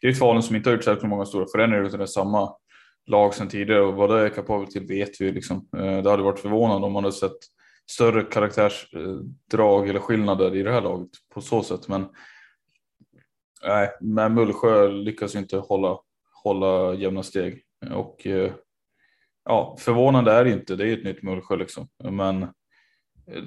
Det 0.00 0.06
är 0.06 0.10
ett 0.10 0.18
Falun 0.18 0.42
som 0.42 0.56
inte 0.56 0.68
har 0.68 0.74
gjort 0.74 0.84
särskilt 0.84 1.08
många 1.08 1.24
stora 1.24 1.46
förändringar 1.52 1.84
utan 1.84 1.98
det 1.98 2.04
är 2.04 2.06
samma 2.06 2.54
lag 3.06 3.34
sedan 3.34 3.48
tidigare 3.48 3.80
och 3.80 3.94
vad 3.94 4.10
det 4.10 4.20
är 4.20 4.28
kapabelt 4.28 4.70
till 4.70 4.86
vet 4.86 5.20
vi 5.20 5.32
liksom. 5.32 5.68
Eh, 5.76 6.02
det 6.02 6.10
hade 6.10 6.22
varit 6.22 6.38
förvånande 6.38 6.86
om 6.86 6.92
man 6.92 7.04
hade 7.04 7.16
sett 7.16 7.38
större 7.90 8.22
karaktärsdrag 8.22 9.88
eller 9.88 10.00
skillnader 10.00 10.56
i 10.56 10.62
det 10.62 10.72
här 10.72 10.80
laget 10.80 11.10
på 11.34 11.40
så 11.40 11.62
sätt. 11.62 11.88
Men 11.88 12.08
nej, 13.62 13.90
men 14.00 14.34
Mullsjö 14.34 14.88
lyckas 14.88 15.34
inte 15.34 15.56
hålla, 15.56 15.98
hålla 16.42 16.94
jämna 16.94 17.22
steg 17.22 17.62
och 17.90 18.26
eh, 18.26 18.52
ja, 19.44 19.76
förvånande 19.80 20.32
är 20.32 20.44
det 20.44 20.50
inte. 20.52 20.76
Det 20.76 20.88
är 20.88 20.92
ett 20.92 21.04
nytt 21.04 21.22
Mullsjö 21.22 21.56
liksom, 21.56 21.88
men 22.10 22.42
eh, 22.42 23.44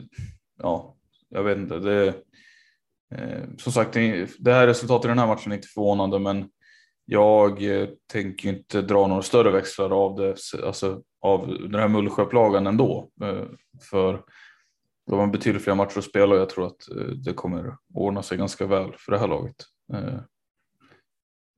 ja, 0.60 0.98
jag 1.30 1.44
vet 1.44 1.58
inte. 1.58 1.80
Det, 1.80 2.14
som 3.58 3.72
sagt, 3.72 3.94
det 4.40 4.54
här 4.54 4.68
resultatet 4.68 5.06
i 5.06 5.08
den 5.08 5.20
här 5.20 5.28
matchen 5.28 5.52
är 5.52 5.56
inte 5.56 5.68
förvånande, 5.68 6.20
men 6.20 6.50
jag 7.10 7.64
eh, 7.64 7.90
tänker 8.12 8.50
inte 8.50 8.82
dra 8.82 9.08
några 9.08 9.22
större 9.22 9.52
växlar 9.52 9.90
av 9.90 10.16
det, 10.16 10.36
alltså 10.64 11.02
av 11.22 11.48
den 11.48 11.76
här 11.76 11.88
Mullsjöplagan 11.88 12.68
ändå. 12.68 13.10
Eh, 13.24 13.44
för 13.90 14.24
de 15.10 15.20
har 15.20 15.28
betydligt 15.28 15.64
fler 15.64 15.76
matcher 15.76 15.98
att 15.98 16.04
spela 16.04 16.36
och 16.36 16.42
jag 16.42 16.50
tror 16.50 16.66
att 16.66 16.90
eh, 16.98 17.08
det 17.26 17.34
kommer 17.34 17.78
ordna 17.94 18.24
sig 18.24 18.38
ganska 18.38 18.66
väl 18.66 18.94
för 18.98 19.12
det 19.12 19.18
här 19.18 19.28
laget. 19.28 19.56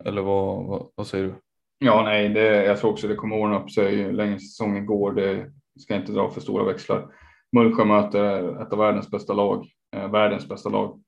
Eller 0.06 0.22
vad, 0.22 0.65
vad, 0.65 0.89
vad 0.96 1.08
säger 1.08 1.25
du? 1.25 1.36
Ja, 1.79 2.01
nej, 2.03 2.29
det, 2.29 2.65
jag 2.65 2.79
tror 2.79 2.91
också 2.91 3.08
det 3.08 3.15
kommer 3.15 3.36
ordna 3.36 3.63
upp 3.63 3.72
sig 3.72 4.13
längre 4.13 4.39
säsongen 4.39 4.86
går. 4.86 5.12
Det 5.13 5.51
ska 5.79 5.96
inte 5.96 6.12
dra 6.12 6.29
för 6.29 6.41
stora 6.41 6.63
växlar. 6.63 7.08
Mullsjö 7.51 7.86
möter 7.86 8.62
ett 8.62 8.74
av 8.74 8.79
världens 8.79 9.12
bästa 9.12 9.34
lag, 9.34 9.68
världens 9.91 10.50
bästa 10.50 10.70
lag. 10.70 11.03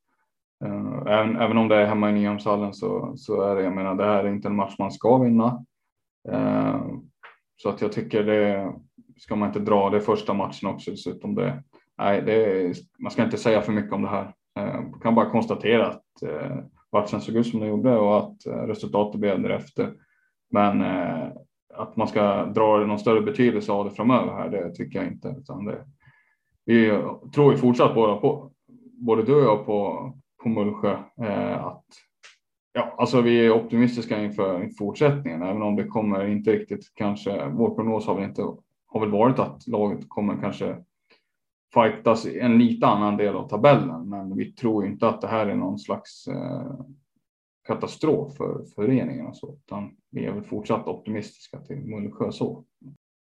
Eh, 0.65 1.13
även, 1.13 1.37
även 1.37 1.57
om 1.57 1.67
det 1.67 1.75
är 1.75 1.85
hemma 1.85 2.09
i 2.09 2.13
Nyhamnshallen 2.13 2.73
så, 2.73 3.13
så 3.15 3.41
är 3.41 3.55
det, 3.55 3.63
jag 3.63 3.73
menar, 3.73 3.95
det 3.95 4.05
här 4.05 4.23
är 4.23 4.29
inte 4.29 4.47
en 4.47 4.55
match 4.55 4.75
man 4.79 4.91
ska 4.91 5.17
vinna. 5.17 5.65
Eh, 6.29 6.81
så 7.55 7.69
att 7.69 7.81
jag 7.81 7.91
tycker 7.91 8.23
det 8.23 8.73
ska 9.17 9.35
man 9.35 9.47
inte 9.47 9.59
dra 9.59 9.89
det 9.89 10.01
första 10.01 10.33
matchen 10.33 10.69
också 10.69 10.91
dessutom. 10.91 11.35
Det, 11.35 11.63
nej, 11.97 12.21
det, 12.21 12.73
man 12.99 13.11
ska 13.11 13.23
inte 13.23 13.37
säga 13.37 13.61
för 13.61 13.71
mycket 13.71 13.93
om 13.93 14.01
det 14.01 14.07
här. 14.07 14.33
Jag 14.53 15.01
kan 15.01 15.15
bara 15.15 15.29
konstatera 15.29 15.87
att 15.87 16.01
matchen 16.91 17.21
såg 17.21 17.35
ut 17.35 17.47
som 17.47 17.59
den 17.59 17.69
gjorde 17.69 17.97
och 17.97 18.17
att 18.17 18.37
resultatet 18.45 19.19
blev 19.19 19.41
därefter. 19.41 19.93
Men 20.51 20.83
att 21.73 21.95
man 21.95 22.07
ska 22.07 22.45
dra 22.45 22.77
någon 22.77 22.99
större 22.99 23.21
betydelse 23.21 23.71
av 23.71 23.85
det 23.85 23.91
framöver 23.91 24.33
här, 24.33 24.49
det 24.49 24.75
tycker 24.75 24.99
jag 24.99 25.07
inte. 25.07 25.35
Utan 25.39 25.65
det, 25.65 25.85
vi 26.65 26.99
tror 27.33 27.51
ju 27.51 27.57
fortsatt 27.57 27.95
båda 27.95 28.15
på, 28.15 28.51
både 28.93 29.23
du 29.23 29.35
och 29.35 29.43
jag 29.43 29.65
på, 29.65 30.11
på 30.43 30.49
Mullsjö, 30.49 30.97
eh, 31.21 31.65
att 31.65 31.85
Ja, 32.73 32.95
alltså 32.97 33.21
vi 33.21 33.45
är 33.45 33.51
optimistiska 33.51 34.23
inför 34.23 34.69
fortsättningen, 34.77 35.41
även 35.41 35.61
om 35.61 35.75
det 35.75 35.83
kommer 35.83 36.27
inte 36.27 36.51
riktigt 36.51 36.91
kanske. 36.93 37.47
Vår 37.47 37.75
prognos 37.75 38.07
har 38.07 38.15
väl 38.15 38.23
inte 38.23 38.41
har 38.87 38.99
väl 38.99 39.11
varit 39.11 39.39
att 39.39 39.67
laget 39.67 40.09
kommer 40.09 40.37
kanske 40.41 40.77
fightas 41.73 42.25
i 42.25 42.39
en 42.39 42.57
lite 42.57 42.87
annan 42.87 43.17
del 43.17 43.35
av 43.35 43.47
tabellen, 43.47 44.09
men 44.09 44.35
vi 44.35 44.51
tror 44.51 44.85
inte 44.85 45.07
att 45.07 45.21
det 45.21 45.27
här 45.27 45.47
är 45.47 45.55
någon 45.55 45.79
slags 45.79 46.27
eh, 46.27 46.73
katastrof 47.67 48.37
för 48.37 48.65
föreningen 48.75 49.27
och 49.27 49.37
så, 49.37 49.53
utan 49.53 49.91
vi 50.11 50.25
är 50.25 50.31
väl 50.31 50.43
fortsatt 50.43 50.87
optimistiska 50.87 51.59
till 51.59 51.77
Mullsjö 51.77 52.31
så. 52.31 52.63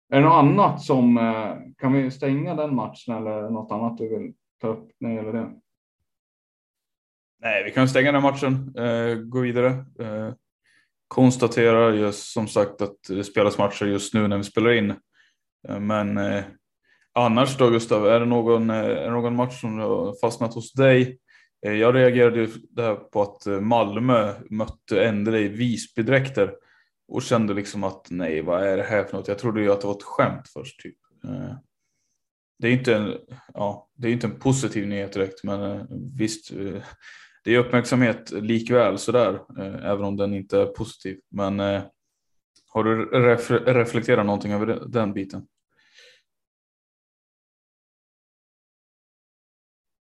Är 0.10 0.20
det 0.20 0.26
något 0.26 0.34
annat 0.34 0.82
som 0.82 1.18
eh, 1.18 1.56
kan 1.78 1.94
vi 1.94 2.12
stänga 2.12 2.56
den 2.56 2.76
matchen 2.76 3.16
eller 3.16 3.50
något 3.50 3.72
annat 3.72 3.98
du 3.98 4.20
vill 4.20 4.34
ta 4.62 4.68
upp 4.68 4.92
när 5.00 5.10
det 5.10 5.16
gäller 5.16 5.34
det? 5.34 5.54
Nej, 7.42 7.64
vi 7.64 7.72
kan 7.72 7.90
stänga 7.90 8.12
den 8.12 8.22
matchen, 8.22 8.74
eh, 8.78 9.16
gå 9.16 9.40
vidare. 9.40 9.70
Eh, 10.00 10.34
konstaterar 11.08 11.94
just 11.94 12.34
som 12.34 12.48
sagt 12.48 12.82
att 12.82 12.98
det 13.08 13.24
spelas 13.24 13.58
matcher 13.58 13.86
just 13.86 14.14
nu 14.14 14.28
när 14.28 14.38
vi 14.38 14.44
spelar 14.44 14.72
in. 14.72 14.90
Eh, 15.68 15.80
men 15.80 16.18
eh, 16.18 16.44
annars 17.14 17.58
då 17.58 17.70
Gustav, 17.70 18.08
är 18.08 18.20
det, 18.20 18.26
någon, 18.26 18.70
eh, 18.70 18.76
är 18.76 19.04
det 19.04 19.12
någon 19.12 19.36
match 19.36 19.62
som 19.62 19.80
har 19.80 20.20
fastnat 20.22 20.54
hos 20.54 20.74
dig? 20.74 21.20
Eh, 21.66 21.74
jag 21.74 21.96
reagerade 21.96 22.40
ju 22.40 22.48
där 22.70 22.96
på 22.96 23.22
att 23.22 23.48
eh, 23.48 23.60
Malmö 23.60 24.34
mötte 24.50 25.06
Endre 25.06 25.40
i 25.40 25.48
Visbydräkter 25.48 26.54
och 27.08 27.22
kände 27.22 27.54
liksom 27.54 27.84
att 27.84 28.08
nej, 28.10 28.42
vad 28.42 28.64
är 28.64 28.78
det 28.78 28.84
här 28.84 29.04
för 29.04 29.18
något? 29.18 29.28
Jag 29.28 29.40
trodde 29.40 29.62
ju 29.62 29.72
att 29.72 29.82
det 29.82 29.88
var 29.88 29.96
ett 29.96 30.04
skämt 30.04 30.48
först. 30.54 30.80
Typ. 30.80 30.98
Eh, 31.24 31.56
det 32.60 32.68
är 32.68 32.72
inte 32.72 32.96
en, 32.96 33.18
ja, 33.54 33.90
det 33.94 34.08
är 34.08 34.12
inte 34.12 34.28
en 34.28 34.40
positiv 34.40 34.88
nyhet 34.88 35.14
direkt, 35.14 35.44
men 35.44 35.62
eh, 35.62 35.86
visst, 36.18 36.52
det 37.46 37.56
är 37.56 37.60
uppmärksamhet 37.60 38.32
likväl 38.32 38.98
sådär, 38.98 39.34
eh, 39.34 39.86
även 39.86 40.06
om 40.06 40.18
den 40.18 40.34
inte 40.34 40.60
är 40.60 40.66
positiv. 40.66 41.20
Men 41.30 41.60
eh, 41.60 41.84
har 42.68 42.84
du 42.84 43.06
ref 43.06 43.52
reflekterat 43.52 44.26
någonting 44.26 44.52
över 44.52 44.86
den 44.88 45.14
biten? 45.14 45.48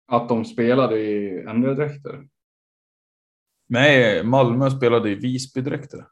Att 0.07 0.29
de 0.29 0.45
spelade 0.45 0.99
i 0.99 1.45
andra 1.45 1.73
dräkter? 1.73 2.27
Nej, 3.67 4.23
Malmö 4.23 4.69
spelade 4.69 5.09
i 5.09 5.15
Visbydräkter. 5.15 6.07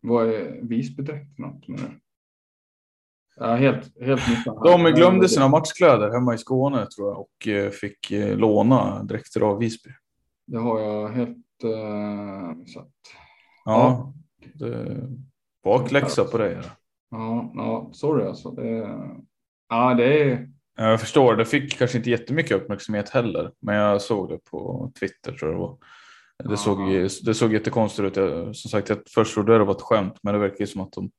Vad 0.00 0.28
är 0.28 0.60
Visbydräkt 0.62 1.36
för 1.36 1.42
något? 1.42 1.68
Menar 1.68 2.00
Ja, 3.42 3.54
helt, 3.54 4.00
helt 4.00 4.20
De 4.64 4.84
glömde 4.84 5.28
sina 5.28 5.48
matchkläder 5.48 6.10
hemma 6.10 6.34
i 6.34 6.38
Skåne 6.38 6.86
tror 6.86 7.08
jag 7.08 7.20
och 7.20 7.48
eh, 7.48 7.70
fick 7.70 8.10
eh, 8.10 8.36
låna 8.36 9.02
dräkter 9.02 9.40
av 9.40 9.58
Visby. 9.58 9.90
Det 10.46 10.58
har 10.58 10.80
jag 10.80 11.08
helt 11.08 11.64
uh, 11.64 12.56
missat. 12.56 12.90
Ja, 13.64 14.12
det 14.54 14.96
bakläxa 15.64 16.24
på 16.24 16.38
dig. 16.38 16.58
Ja, 17.10 17.52
ja, 17.54 17.90
sorry 17.92 18.26
alltså. 18.26 18.50
Det, 18.50 18.98
ja, 19.68 19.94
det 19.94 20.22
är. 20.22 20.48
Jag 20.76 21.00
förstår, 21.00 21.36
det 21.36 21.44
fick 21.44 21.78
kanske 21.78 21.98
inte 21.98 22.10
jättemycket 22.10 22.56
uppmärksamhet 22.56 23.08
heller, 23.08 23.52
men 23.60 23.74
jag 23.74 24.02
såg 24.02 24.28
det 24.28 24.38
på 24.50 24.92
Twitter 25.00 25.32
tror 25.32 25.52
jag. 25.52 25.78
Det, 26.50 26.56
såg, 26.56 26.78
det 27.24 27.34
såg 27.34 27.52
jättekonstigt 27.52 28.18
ut. 28.18 28.56
Som 28.56 28.70
sagt, 28.70 28.88
jag 28.88 28.98
först 29.14 29.34
trodde 29.34 29.58
det 29.58 29.64
var 29.64 29.74
ett 29.74 29.82
skämt, 29.82 30.14
men 30.22 30.34
det 30.34 30.40
verkar 30.40 30.66
som 30.66 30.80
att 30.80 30.92
de 30.92 31.10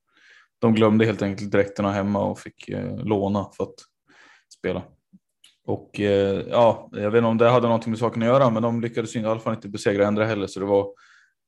de 0.61 0.73
glömde 0.73 1.05
helt 1.05 1.21
enkelt 1.21 1.51
dräkterna 1.51 1.91
hemma 1.91 2.23
och 2.23 2.39
fick 2.39 2.69
eh, 2.69 2.97
låna 2.97 3.49
för 3.57 3.63
att 3.63 3.75
spela. 4.57 4.83
Och 5.65 5.99
eh, 5.99 6.45
ja, 6.49 6.89
jag 6.91 7.11
vet 7.11 7.17
inte 7.17 7.27
om 7.27 7.37
det 7.37 7.49
hade 7.49 7.67
någonting 7.67 7.91
med 7.91 7.99
saken 7.99 8.21
att 8.21 8.27
göra, 8.27 8.49
men 8.49 8.63
de 8.63 8.81
lyckades 8.81 9.15
i 9.15 9.25
alla 9.25 9.39
fall 9.39 9.53
inte 9.53 9.69
besegra 9.69 10.07
ändra 10.07 10.25
heller, 10.25 10.47
så 10.47 10.59
det 10.59 10.65
var, 10.65 10.93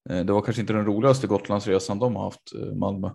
eh, 0.09 0.25
det 0.25 0.33
var 0.33 0.41
kanske 0.41 0.61
inte 0.61 0.73
den 0.73 0.85
roligaste 0.85 1.27
Gotlandsresan 1.27 1.99
de 1.99 2.15
har 2.15 2.23
haft, 2.23 2.53
eh, 2.55 2.73
Malmö. 2.75 3.09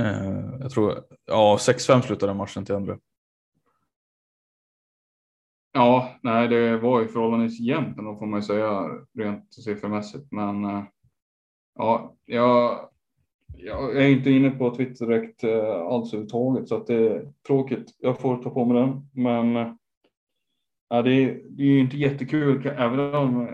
Eh, 0.00 0.58
jag 0.60 0.70
tror, 0.70 1.04
ja, 1.26 1.58
6-5 1.60 2.02
slutade 2.02 2.34
matchen 2.34 2.64
till 2.64 2.74
ändra. 2.74 2.98
Ja, 5.72 6.18
nej, 6.22 6.48
det 6.48 6.76
var 6.76 7.00
ju 7.00 7.08
förhållandevis 7.08 7.60
jämnt 7.60 7.98
ändå 7.98 8.16
får 8.16 8.26
man 8.26 8.40
ju 8.40 8.46
säga 8.46 8.88
rent 9.18 9.54
siffermässigt, 9.54 10.32
men 10.32 10.64
eh, 10.64 10.84
ja, 11.74 12.16
jag 12.24 12.88
jag 13.56 13.96
är 13.96 14.08
inte 14.08 14.30
inne 14.30 14.50
på 14.50 14.74
Twitter 14.74 15.06
direkt 15.06 15.44
eh, 15.44 15.76
alls 15.76 16.14
överhuvudtaget 16.14 16.68
så 16.68 16.76
att 16.76 16.86
det 16.86 16.94
är 16.94 17.32
tråkigt. 17.46 17.96
Jag 17.98 18.20
får 18.20 18.42
ta 18.42 18.50
på 18.50 18.64
mig 18.64 18.82
den, 18.82 19.08
men 19.12 19.56
eh, 19.56 19.72
ja, 20.88 21.02
det, 21.02 21.12
är, 21.12 21.42
det 21.48 21.62
är 21.62 21.78
inte 21.78 21.96
jättekul, 21.96 22.66
även 22.66 23.14
om 23.14 23.48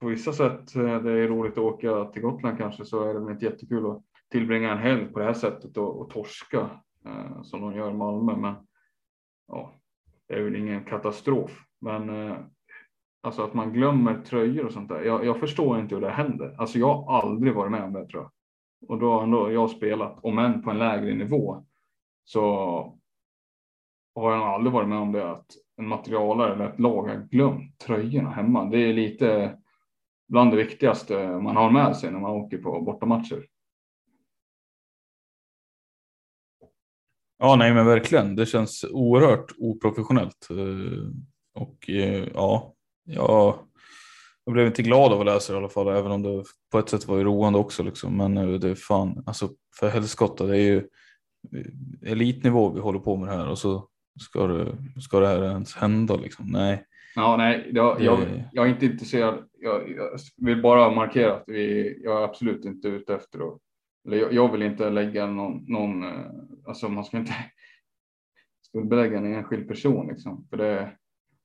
på 0.00 0.08
vissa 0.08 0.32
sätt 0.32 0.76
eh, 0.76 1.02
det 1.02 1.12
är 1.12 1.28
roligt 1.28 1.52
att 1.52 1.58
åka 1.58 2.04
till 2.04 2.22
Gotland 2.22 2.58
kanske 2.58 2.84
så 2.84 3.10
är 3.10 3.14
det 3.14 3.32
inte 3.32 3.44
jättekul 3.44 3.90
att 3.90 4.02
tillbringa 4.30 4.72
en 4.72 4.78
helg 4.78 5.06
på 5.06 5.18
det 5.18 5.24
här 5.24 5.34
sättet 5.34 5.76
och, 5.76 6.00
och 6.00 6.10
torska 6.10 6.70
eh, 7.04 7.42
som 7.42 7.60
de 7.60 7.74
gör 7.74 7.90
i 7.90 7.94
Malmö. 7.94 8.36
Men 8.36 8.54
ja, 9.48 9.74
det 10.28 10.34
är 10.34 10.42
väl 10.42 10.56
ingen 10.56 10.84
katastrof. 10.84 11.64
Men 11.80 12.08
eh, 12.08 12.36
alltså 13.22 13.42
att 13.42 13.54
man 13.54 13.72
glömmer 13.72 14.22
tröjor 14.22 14.66
och 14.66 14.72
sånt 14.72 14.88
där. 14.88 15.02
Jag, 15.02 15.24
jag, 15.24 15.40
förstår 15.40 15.80
inte 15.80 15.94
hur 15.94 16.02
det 16.02 16.10
händer. 16.10 16.54
Alltså 16.58 16.78
jag 16.78 16.94
har 16.94 17.22
aldrig 17.22 17.54
varit 17.54 17.70
med 17.70 17.84
om 17.84 17.92
det 17.92 18.06
tror 18.06 18.22
jag. 18.22 18.30
Och 18.88 18.98
då 18.98 19.12
har 19.12 19.22
ändå 19.22 19.52
jag 19.52 19.70
spelat, 19.70 20.18
om 20.22 20.38
än 20.38 20.62
på 20.62 20.70
en 20.70 20.78
lägre 20.78 21.14
nivå, 21.14 21.64
så 22.24 22.42
har 24.14 24.32
jag 24.32 24.42
aldrig 24.42 24.72
varit 24.72 24.88
med 24.88 24.98
om 24.98 25.12
det 25.12 25.30
att 25.30 25.46
en 25.76 25.88
materialare 25.88 26.54
eller 26.54 26.68
ett 26.68 26.80
lag 26.80 27.08
har 27.08 27.28
glömt 27.30 27.78
tröjorna 27.78 28.30
hemma. 28.30 28.64
Det 28.64 28.78
är 28.78 28.92
lite 28.92 29.58
bland 30.28 30.50
det 30.50 30.56
viktigaste 30.56 31.28
man 31.28 31.56
har 31.56 31.70
med 31.70 31.96
sig 31.96 32.10
när 32.10 32.20
man 32.20 32.30
åker 32.30 32.58
på 32.58 32.80
bortamatcher. 32.80 33.46
Ja, 37.38 37.56
nej, 37.56 37.74
men 37.74 37.86
verkligen. 37.86 38.36
Det 38.36 38.46
känns 38.46 38.84
oerhört 38.90 39.52
oprofessionellt. 39.58 40.48
Eh, 40.50 41.62
och 41.62 41.90
eh, 41.90 42.28
ja, 42.34 42.74
jag, 43.04 43.58
jag 44.44 44.52
blev 44.52 44.66
inte 44.66 44.82
glad 44.82 45.12
av 45.12 45.20
att 45.20 45.26
läsa 45.26 45.52
det 45.52 45.56
i 45.56 45.58
alla 45.58 45.68
fall, 45.68 45.88
även 45.88 46.12
om 46.12 46.22
det 46.22 46.44
på 46.72 46.78
ett 46.78 46.88
sätt 46.88 47.08
var 47.08 47.18
roande 47.18 47.58
också. 47.58 47.82
Liksom. 47.82 48.16
Men 48.16 48.36
eh, 48.36 48.48
det 48.48 48.68
är 48.68 48.74
fan, 48.74 49.22
alltså 49.26 49.50
för 49.80 49.88
helskotta, 49.88 50.46
det 50.46 50.56
är 50.56 50.62
ju 50.62 50.88
elitnivå 52.02 52.70
vi 52.70 52.80
håller 52.80 52.98
på 52.98 53.16
med 53.16 53.28
det 53.28 53.34
här 53.34 53.48
och 53.48 53.58
så 53.58 53.88
ska 54.20 54.46
det, 54.46 54.76
ska 55.00 55.20
det 55.20 55.26
här 55.26 55.44
ens 55.44 55.74
hända 55.74 56.16
liksom. 56.16 56.46
Nej. 56.48 56.86
Ja, 57.14 57.36
nej, 57.36 57.70
jag, 57.72 58.00
jag, 58.00 58.44
jag 58.52 58.66
är 58.66 58.70
inte 58.70 58.86
intresserad. 58.86 59.48
Jag, 59.58 59.90
jag, 59.90 60.18
vill 60.36 60.62
bara 60.62 60.90
markera 60.90 61.34
att 61.34 61.44
vi, 61.46 61.98
jag 62.04 62.20
är 62.20 62.24
absolut 62.24 62.64
inte 62.64 62.88
ute 62.88 63.14
efter 63.14 63.38
att, 63.38 63.58
eller 64.06 64.16
jag, 64.16 64.32
jag 64.32 64.52
vill 64.52 64.62
inte 64.62 64.90
lägga 64.90 65.26
någon, 65.26 65.64
någon, 65.68 66.02
eh, 66.02 66.26
alltså 66.66 66.88
man 66.88 67.04
ska 67.04 67.16
inte 67.16 67.34
skuldbelägga 68.62 69.18
en 69.18 69.34
enskild 69.34 69.68
person 69.68 70.06
liksom, 70.06 70.46
för 70.50 70.56
det 70.56 70.66
är 70.66 70.96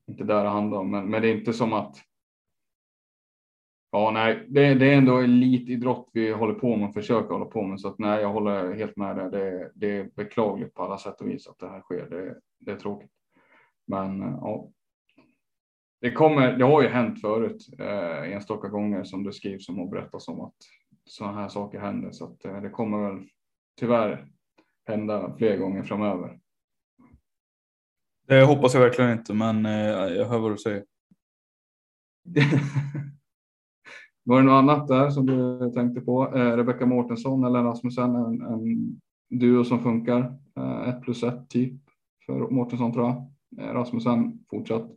inte 0.08 0.24
där 0.24 0.44
det 0.44 0.50
handlar 0.50 0.77
om. 0.77 0.92
Men, 0.92 1.10
men 1.10 1.22
det 1.22 1.27
är 1.27 1.36
inte 1.36 1.54
som 1.54 1.74
att 1.74 1.98
Ja, 3.91 4.12
nej, 4.12 4.46
det, 4.50 4.74
det, 4.74 4.94
är 4.94 4.98
ändå 4.98 5.17
elitidrott 5.17 6.10
vi 6.13 6.32
håller 6.32 6.53
på 6.53 6.75
med 6.75 6.88
och 6.88 6.94
försöker 6.94 7.34
hålla 7.34 7.46
på 7.46 7.63
med. 7.63 7.79
Så 7.79 7.88
att 7.88 8.00
nej, 8.00 8.22
jag 8.22 8.34
håller 8.34 8.74
helt 8.74 8.98
med 8.98 9.15
dig. 9.15 9.32
Det, 9.32 9.72
det 9.75 9.98
är 9.98 10.10
beklagligt 10.15 10.74
på 10.74 10.84
alla 10.84 10.98
sätt 10.98 11.22
och 11.22 11.27
vis 11.27 11.48
att 11.48 11.60
det 11.60 11.70
här 11.70 11.82
sker. 11.82 12.10
Det, 12.10 12.39
det 12.60 12.72
är 12.72 12.75
tråkigt. 12.75 13.12
Men 13.88 14.20
ja, 14.20 14.70
det, 16.01 16.12
kommer, 16.12 16.58
det 16.58 16.65
har 16.65 16.82
ju 16.82 16.88
hänt 16.88 17.22
förut 17.22 17.67
eh, 17.79 18.34
enstaka 18.34 18.67
gånger 18.67 19.03
som 19.03 19.24
det 19.24 19.34
skrivs 19.34 19.70
om 19.70 19.79
och 19.79 19.89
berättas 19.89 20.27
om 20.27 20.41
att 20.41 20.56
sådana 21.06 21.41
här 21.41 21.48
saker 21.48 21.79
händer. 21.79 22.12
Så 22.12 22.25
att 22.25 22.46
eh, 22.46 22.62
det 22.62 22.70
kommer 22.70 23.10
väl 23.10 23.27
tyvärr 23.79 24.27
hända 24.88 25.36
fler 25.38 25.58
gånger 25.58 25.84
framöver. 25.84 26.39
Det 28.27 28.44
hoppas 28.44 28.74
jag 28.74 28.82
verkligen 28.82 29.12
inte, 29.12 29.34
men 29.34 29.65
eh, 29.65 30.15
jag 30.15 30.25
hör 30.25 30.39
vad 30.39 30.51
du 30.51 30.58
säger. 30.58 30.86
Var 34.27 34.38
det 34.38 34.43
något 34.43 34.63
annat 34.63 34.88
där 34.88 35.10
som 35.10 35.25
du 35.25 35.72
tänkte 35.72 36.01
på? 36.01 36.36
Eh, 36.36 36.57
Rebecka 36.57 36.86
Mårtensson 36.86 37.43
eller 37.43 37.63
Rasmussen, 37.63 38.15
en, 38.15 38.41
en 38.41 39.01
duo 39.29 39.63
som 39.63 39.84
funkar. 39.84 40.39
Eh, 40.57 40.89
ett 40.89 41.01
plus 41.01 41.24
ett 41.24 41.50
typ 41.50 41.81
för 42.25 42.50
Mårtensson 42.50 42.93
tror 42.93 43.05
jag. 43.05 43.15
Eh, 43.60 43.74
Rasmussen 43.74 44.46
fortsatt. 44.50 44.91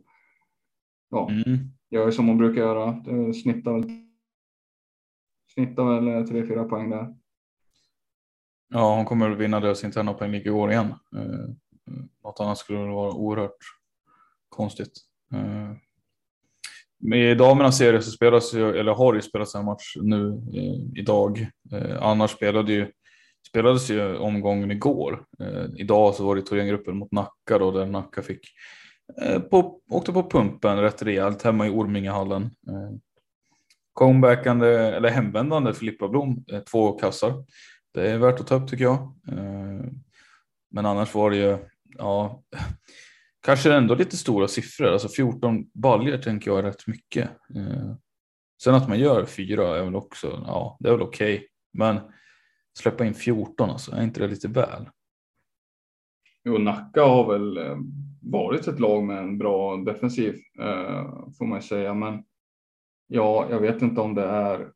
Ja, 1.09 1.29
mm. 1.29 1.59
gör 1.89 2.11
som 2.11 2.27
hon 2.27 2.37
brukar 2.37 2.61
göra. 2.61 2.91
Det 2.91 3.33
snittar 3.33 3.73
väl. 3.73 3.83
Snittar 5.53 5.99
väl 5.99 6.27
tre, 6.27 6.47
fyra 6.47 6.63
poäng 6.63 6.89
där. 6.89 7.15
Ja, 8.69 8.95
hon 8.95 9.05
kommer 9.05 9.31
att 9.31 9.37
vinna 9.37 9.59
deras 9.59 9.83
interna 9.83 10.13
poäng 10.13 10.35
i 10.35 10.49
år 10.49 10.71
igen. 10.71 10.87
Eh, 11.15 11.93
något 12.23 12.39
annat 12.39 12.57
skulle 12.57 12.79
vara 12.79 13.13
oerhört 13.13 13.57
konstigt. 14.49 14.93
I 17.03 17.35
damernas 17.35 17.77
serie 17.77 18.01
så 18.01 18.11
spelas 18.11 18.53
ju, 18.53 18.79
eller 18.79 18.91
har 18.93 19.13
ju 19.13 19.21
spelats 19.21 19.55
en 19.55 19.65
match 19.65 19.95
nu 20.01 20.27
eh, 20.53 20.99
idag. 20.99 21.47
Eh, 21.71 22.03
annars 22.03 22.31
spelade 22.31 22.73
ju, 22.73 22.91
spelades 23.47 23.89
ju 23.89 24.17
omgången 24.17 24.71
igår. 24.71 25.23
Eh, 25.39 25.65
idag 25.75 26.15
så 26.15 26.25
var 26.25 26.35
det 26.35 26.41
Thorengruppen 26.41 26.97
mot 26.97 27.11
Nacka 27.11 27.57
då, 27.57 27.71
där 27.71 27.85
Nacka 27.85 28.21
fick 28.21 28.39
eh, 29.21 29.39
på, 29.39 29.79
åkte 29.89 30.11
på 30.11 30.29
pumpen 30.29 30.81
rätt 30.81 31.01
rejält 31.01 31.41
hemma 31.41 31.67
i 31.67 31.69
Ormingehallen. 31.69 32.43
Eh, 32.43 32.97
comebackande, 33.93 34.67
eller 34.67 35.09
hemvändande 35.09 35.73
Filippa 35.73 36.07
Blom, 36.07 36.45
eh, 36.51 36.59
två 36.59 36.91
kassar. 36.91 37.33
Det 37.93 38.11
är 38.11 38.17
värt 38.17 38.39
att 38.39 38.47
ta 38.47 38.55
upp 38.55 38.69
tycker 38.69 38.83
jag. 38.83 38.97
Eh, 39.31 39.85
men 40.71 40.85
annars 40.85 41.15
var 41.15 41.29
det 41.29 41.37
ju, 41.37 41.57
ja, 41.97 42.43
Kanske 43.41 43.73
ändå 43.73 43.95
lite 43.95 44.17
stora 44.17 44.47
siffror, 44.47 44.87
alltså 44.87 45.09
14 45.09 45.69
baljer 45.73 46.17
tänker 46.17 46.51
jag 46.51 46.59
är 46.59 46.63
rätt 46.63 46.87
mycket. 46.87 47.29
Eh, 47.55 47.95
sen 48.63 48.75
att 48.75 48.89
man 48.89 48.99
gör 48.99 49.25
fyra 49.25 49.77
är 49.77 49.83
väl 49.83 49.95
också, 49.95 50.43
ja 50.45 50.77
det 50.79 50.89
är 50.89 50.93
väl 50.93 51.01
okej. 51.01 51.35
Okay. 51.35 51.47
Men 51.73 51.99
släppa 52.79 53.05
in 53.05 53.13
14 53.13 53.69
alltså, 53.69 53.91
är 53.91 54.03
inte 54.03 54.19
det 54.19 54.27
lite 54.27 54.47
väl? 54.47 54.89
Jo, 56.43 56.57
Nacka 56.57 57.03
har 57.03 57.33
väl 57.33 57.57
eh, 57.57 57.77
varit 58.21 58.67
ett 58.67 58.79
lag 58.79 59.03
med 59.03 59.17
en 59.17 59.37
bra 59.37 59.77
defensiv 59.77 60.33
eh, 60.59 61.09
får 61.37 61.45
man 61.45 61.61
säga, 61.61 61.93
men 61.93 62.23
ja, 63.07 63.47
jag 63.49 63.59
vet 63.59 63.81
inte 63.81 64.01
om 64.01 64.15
det 64.15 64.25
är 64.25 64.71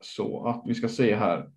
så 0.00 0.46
att 0.46 0.62
vi 0.66 0.74
ska 0.74 0.88
se 0.88 1.14
här. 1.14 1.50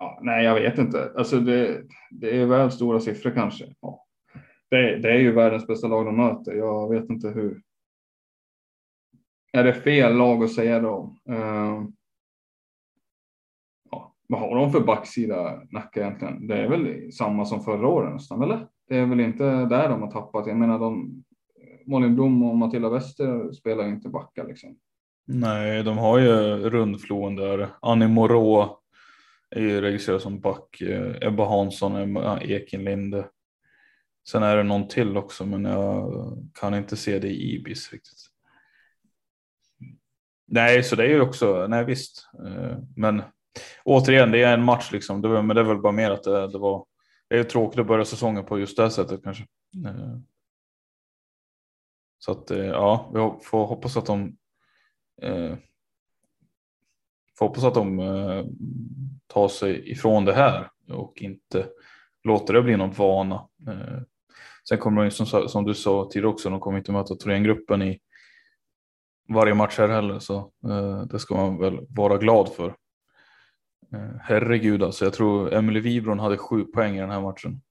Ja, 0.00 0.18
nej, 0.22 0.44
jag 0.44 0.54
vet 0.54 0.78
inte. 0.78 1.12
Alltså 1.16 1.40
det, 1.40 1.82
det 2.10 2.40
är 2.40 2.46
väl 2.46 2.70
stora 2.70 3.00
siffror 3.00 3.30
kanske. 3.30 3.74
Ja. 3.80 4.06
Det, 4.70 4.98
det, 4.98 5.10
är 5.10 5.18
ju 5.18 5.32
världens 5.32 5.66
bästa 5.66 5.88
lag 5.88 6.06
de 6.06 6.16
möter. 6.16 6.52
Jag 6.52 6.90
vet 6.90 7.10
inte 7.10 7.28
hur. 7.28 7.62
Är 9.52 9.64
det 9.64 9.74
fel 9.74 10.16
lag 10.16 10.44
att 10.44 10.52
säga 10.52 10.80
då? 10.80 11.16
Uh, 11.30 11.84
ja, 13.90 14.14
vad 14.28 14.40
har 14.40 14.56
de 14.56 14.72
för 14.72 14.80
backsida 14.80 15.62
Nacka 15.70 16.00
egentligen? 16.00 16.46
Det 16.46 16.56
är 16.56 16.68
väl 16.68 17.12
samma 17.12 17.44
som 17.44 17.60
förra 17.60 17.88
året 17.88 18.12
nästan, 18.12 18.42
eller? 18.42 18.66
Det 18.88 18.96
är 18.96 19.06
väl 19.06 19.20
inte 19.20 19.44
där 19.44 19.88
de 19.88 20.02
har 20.02 20.10
tappat. 20.10 20.46
Jag 20.46 20.56
menar, 20.56 20.78
de, 20.78 21.22
Malin 21.86 22.14
Blom 22.14 22.42
och 22.42 22.56
Matilda 22.56 22.88
Wester 22.88 23.52
spelar 23.52 23.88
inte 23.88 24.08
backa 24.08 24.42
liksom. 24.42 24.76
Nej, 25.26 25.82
de 25.82 25.98
har 25.98 26.18
ju 26.18 26.56
rundflon 26.70 27.36
där. 27.36 27.68
Annie 27.80 28.08
Moreau 28.08 28.79
är 29.50 29.60
ju 29.60 29.80
registrerad 29.80 30.22
som 30.22 30.40
back. 30.40 30.80
Eh, 30.80 31.28
Ebba 31.28 31.44
Hansson, 31.44 31.96
Emma 31.96 32.40
Ekenlinde. 32.42 33.28
Sen 34.28 34.42
är 34.42 34.56
det 34.56 34.62
någon 34.62 34.88
till 34.88 35.16
också 35.16 35.46
men 35.46 35.64
jag 35.64 36.12
kan 36.54 36.74
inte 36.74 36.96
se 36.96 37.18
det 37.18 37.28
i 37.28 37.54
Ibis 37.54 37.92
riktigt. 37.92 38.26
Nej, 40.46 40.82
så 40.82 40.96
det 40.96 41.04
är 41.04 41.08
ju 41.08 41.20
också, 41.20 41.66
nej 41.66 41.84
visst. 41.84 42.28
Eh, 42.46 42.78
men 42.96 43.22
återigen, 43.84 44.30
det 44.30 44.42
är 44.42 44.54
en 44.54 44.64
match 44.64 44.92
liksom. 44.92 45.22
Det 45.22 45.28
var, 45.28 45.42
men 45.42 45.56
det 45.56 45.62
är 45.62 45.66
väl 45.66 45.80
bara 45.80 45.92
mer 45.92 46.10
att 46.10 46.22
det, 46.22 46.48
det 46.48 46.58
var, 46.58 46.86
det 47.28 47.38
är 47.38 47.44
tråkigt 47.44 47.80
att 47.80 47.86
börja 47.86 48.04
säsongen 48.04 48.44
på 48.44 48.58
just 48.58 48.76
det 48.76 48.90
sättet 48.90 49.22
kanske. 49.24 49.42
Eh, 49.86 50.18
så 52.18 52.32
att 52.32 52.50
ja, 52.50 53.10
vi 53.14 53.44
får 53.44 53.66
hoppas 53.66 53.96
att 53.96 54.06
de 54.06 54.36
får 57.38 57.46
hoppas 57.46 57.64
att 57.64 57.74
de 57.74 57.98
ta 59.32 59.48
sig 59.48 59.90
ifrån 59.90 60.24
det 60.24 60.32
här 60.32 60.70
och 60.88 61.22
inte 61.22 61.66
låta 62.24 62.52
det 62.52 62.62
bli 62.62 62.76
någon 62.76 62.92
vana. 62.92 63.48
Eh, 63.68 64.02
sen 64.68 64.78
kommer 64.78 65.04
de 65.04 65.10
som, 65.10 65.48
som 65.48 65.64
du 65.64 65.74
sa 65.74 66.08
tidigare 66.12 66.28
också, 66.28 66.50
de 66.50 66.60
kommer 66.60 66.78
inte 66.78 66.92
möta 66.92 67.14
Thorengruppen 67.14 67.82
i 67.82 68.00
varje 69.28 69.54
match 69.54 69.78
här 69.78 69.88
heller 69.88 70.18
så 70.18 70.52
eh, 70.68 71.02
det 71.02 71.18
ska 71.18 71.34
man 71.34 71.58
väl 71.58 71.86
vara 71.88 72.18
glad 72.18 72.52
för. 72.52 72.68
Eh, 73.92 74.16
herregud 74.20 74.82
alltså, 74.82 75.04
jag 75.04 75.14
tror 75.14 75.54
Emily 75.54 75.80
Wibron 75.80 76.18
hade 76.18 76.36
sju 76.36 76.64
poäng 76.64 76.96
i 76.96 77.00
den 77.00 77.10
här 77.10 77.20
matchen. 77.20 77.62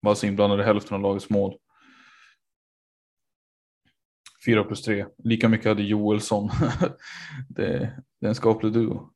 Var 0.00 0.10
alltså 0.10 0.26
inblandad 0.26 0.60
i 0.60 0.62
hälften 0.62 0.94
av 0.94 1.00
lagets 1.00 1.30
mål. 1.30 1.58
4 4.46 4.64
plus 4.64 4.82
3. 4.82 5.06
lika 5.24 5.48
mycket 5.48 5.66
hade 5.66 5.82
Joelsson. 5.82 6.50
det, 7.48 7.68
det 8.20 8.26
är 8.26 8.28
en 8.28 8.34
skaplig 8.34 8.72
duo. 8.72 9.10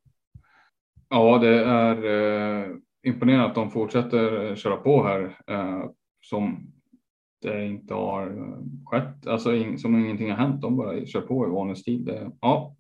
Ja, 1.09 1.39
det 1.39 1.65
är 1.65 2.05
eh, 2.05 2.77
imponerande 3.03 3.47
att 3.47 3.55
de 3.55 3.71
fortsätter 3.71 4.45
eh, 4.51 4.55
köra 4.55 4.77
på 4.77 5.03
här 5.03 5.39
eh, 5.47 5.85
som 6.21 6.73
det 7.43 7.67
inte 7.67 7.95
har 7.95 8.27
eh, 8.27 8.59
skett, 8.87 9.27
alltså 9.27 9.55
in, 9.55 9.79
som 9.79 9.99
ingenting 9.99 10.31
har 10.31 10.37
hänt. 10.39 10.61
De 10.61 10.77
bara 10.77 11.07
kör 11.07 11.21
på 11.21 11.47
i 11.47 11.51
vanlig 11.51 11.77
stil. 11.77 12.05
Det, 12.05 12.31
ja, 12.41 12.77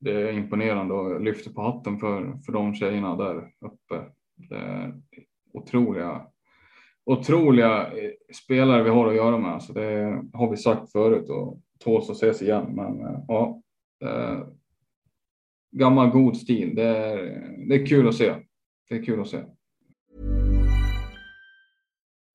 det 0.00 0.12
är 0.12 0.32
imponerande 0.32 0.94
och 0.94 1.20
lyfter 1.20 1.50
på 1.50 1.62
hatten 1.62 1.98
för, 1.98 2.38
för 2.46 2.52
de 2.52 2.74
tjejerna 2.74 3.16
där 3.16 3.36
uppe. 3.60 4.04
Det 4.36 4.56
är 4.56 4.94
otroliga, 5.52 6.26
otroliga 7.04 7.86
eh, 7.86 8.10
spelare 8.44 8.82
vi 8.82 8.90
har 8.90 9.08
att 9.08 9.16
göra 9.16 9.38
med. 9.38 9.50
Alltså 9.50 9.72
det 9.72 10.22
har 10.32 10.50
vi 10.50 10.56
sagt 10.56 10.92
förut 10.92 11.28
och 11.28 11.60
tåls 11.78 12.10
att 12.10 12.16
ses 12.16 12.42
igen. 12.42 12.66
Men 12.74 12.98
ja, 13.28 13.62
gammal 15.72 16.10
god 16.10 16.36
stil. 16.36 16.74
Det 16.74 16.82
är, 16.82 17.16
det 17.68 17.74
är 17.74 17.86
kul 17.86 18.08
att 18.08 18.14
se. 18.14 18.34
Det 18.88 18.94
är 18.96 19.02
kul 19.02 19.20
att 19.20 19.28
se. 19.28 19.44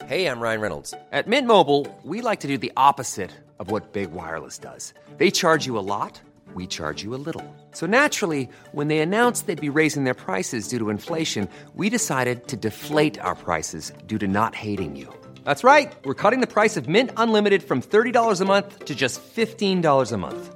Hey, 0.06 0.26
I'm 0.26 0.42
Ryan 0.42 0.60
Reynolds. 0.60 0.94
At 1.14 1.28
Mint 1.28 1.48
Mobile, 1.48 1.88
we 2.04 2.22
like 2.22 2.42
to 2.42 2.48
do 2.48 2.58
the 2.58 2.74
opposite 2.76 3.32
of 3.58 3.72
what 3.72 3.94
Big 3.94 4.12
Wireless 4.12 4.60
does. 4.60 4.94
They 5.18 5.32
charge 5.32 5.66
you 5.66 5.78
a 5.78 5.86
lot, 5.96 6.20
we 6.54 6.68
charge 6.68 7.04
you 7.04 7.16
a 7.16 7.22
little. 7.26 7.44
So 7.72 7.88
naturally, 7.88 8.50
when 8.74 8.90
they 8.90 9.00
announced 9.00 9.48
they'd 9.48 9.70
be 9.72 9.78
raising 9.80 10.04
their 10.04 10.14
prices 10.14 10.68
due 10.68 10.78
to 10.78 10.90
inflation, 10.90 11.48
we 11.76 11.90
decided 11.90 12.48
to 12.50 12.58
deflate 12.58 13.18
our 13.22 13.36
prices 13.36 13.94
due 14.06 14.18
to 14.20 14.28
not 14.28 14.56
hating 14.56 14.98
you. 14.98 15.08
That's 15.46 15.64
right. 15.64 15.92
We're 16.04 16.22
cutting 16.22 16.42
the 16.42 16.54
price 16.54 16.76
of 16.76 16.90
Mint 16.90 17.12
Unlimited 17.16 17.64
from 17.64 17.82
$30 17.82 18.42
a 18.42 18.46
month 18.46 18.86
to 18.86 18.94
just 18.94 19.22
$15 19.36 20.12
a 20.12 20.18
month. 20.18 20.56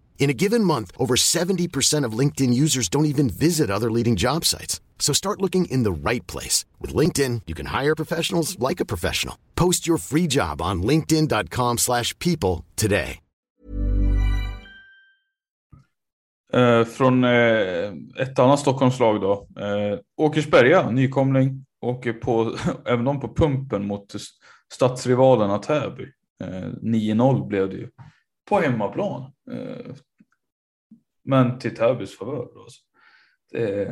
In 0.21 0.29
a 0.29 0.35
given 0.35 0.63
month, 0.63 0.91
over 0.97 1.15
70% 1.15 2.05
of 2.05 2.19
LinkedIn 2.19 2.53
users 2.53 2.87
don't 2.89 3.07
even 3.07 3.27
visit 3.27 3.71
other 3.71 3.89
leading 3.89 4.15
job 4.15 4.45
sites. 4.45 4.79
So 4.99 5.13
start 5.13 5.41
looking 5.41 5.65
in 5.65 5.81
the 5.81 5.91
right 5.91 6.27
place. 6.27 6.63
With 6.79 6.93
LinkedIn, 6.93 7.41
you 7.47 7.55
can 7.55 7.65
hire 7.65 7.95
professionals 7.95 8.55
like 8.59 8.79
a 8.79 8.85
professional. 8.85 9.35
Post 9.55 9.87
your 9.87 9.97
free 9.97 10.27
job 10.27 10.61
on 10.61 10.83
linkedin.com 10.83 11.77
slash 11.77 12.17
people 12.19 12.63
today. 12.75 13.19
Uh, 16.53 16.83
från 16.85 17.23
uh, 17.23 17.93
ett 18.19 18.39
annat 18.39 18.59
Stockholmslag 18.59 19.21
då. 19.21 19.47
Uh, 19.59 19.99
Åkersberga, 20.17 20.89
nykomling, 20.89 21.65
åker 21.81 22.13
på, 22.13 22.55
även 22.85 23.05
de 23.05 23.19
på 23.19 23.35
pumpen 23.35 23.87
mot 23.87 24.15
stadsrivalerna 24.73 25.57
Täby. 25.57 26.03
Uh, 26.43 26.47
9-0 26.81 27.47
blev 27.47 27.69
det 27.69 27.75
ju 27.75 27.89
på 28.49 28.59
hemmaplan. 28.59 29.31
Men 31.23 31.59
till 31.59 31.75
Täbys 31.75 32.17
favör. 32.17 32.47
Det, 33.51 33.85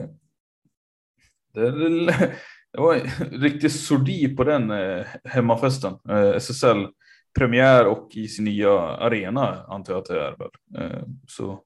det, 1.53 1.71
det 2.73 2.81
var 2.81 2.95
riktig 3.39 3.71
sordi 3.71 4.35
på 4.35 4.43
den 4.43 4.71
eh, 4.71 5.05
hemmafesten. 5.23 5.93
Eh, 6.09 6.29
SSL 6.29 6.87
premiär 7.37 7.87
och 7.87 8.15
i 8.15 8.27
sin 8.27 8.45
nya 8.45 8.79
arena 8.79 9.65
antar 9.67 9.93
jag 9.93 9.99
att 9.99 10.05
det 10.05 10.21
är 10.21 10.35
väl. 10.37 10.49
Eh, 10.83 11.03
så, 11.27 11.63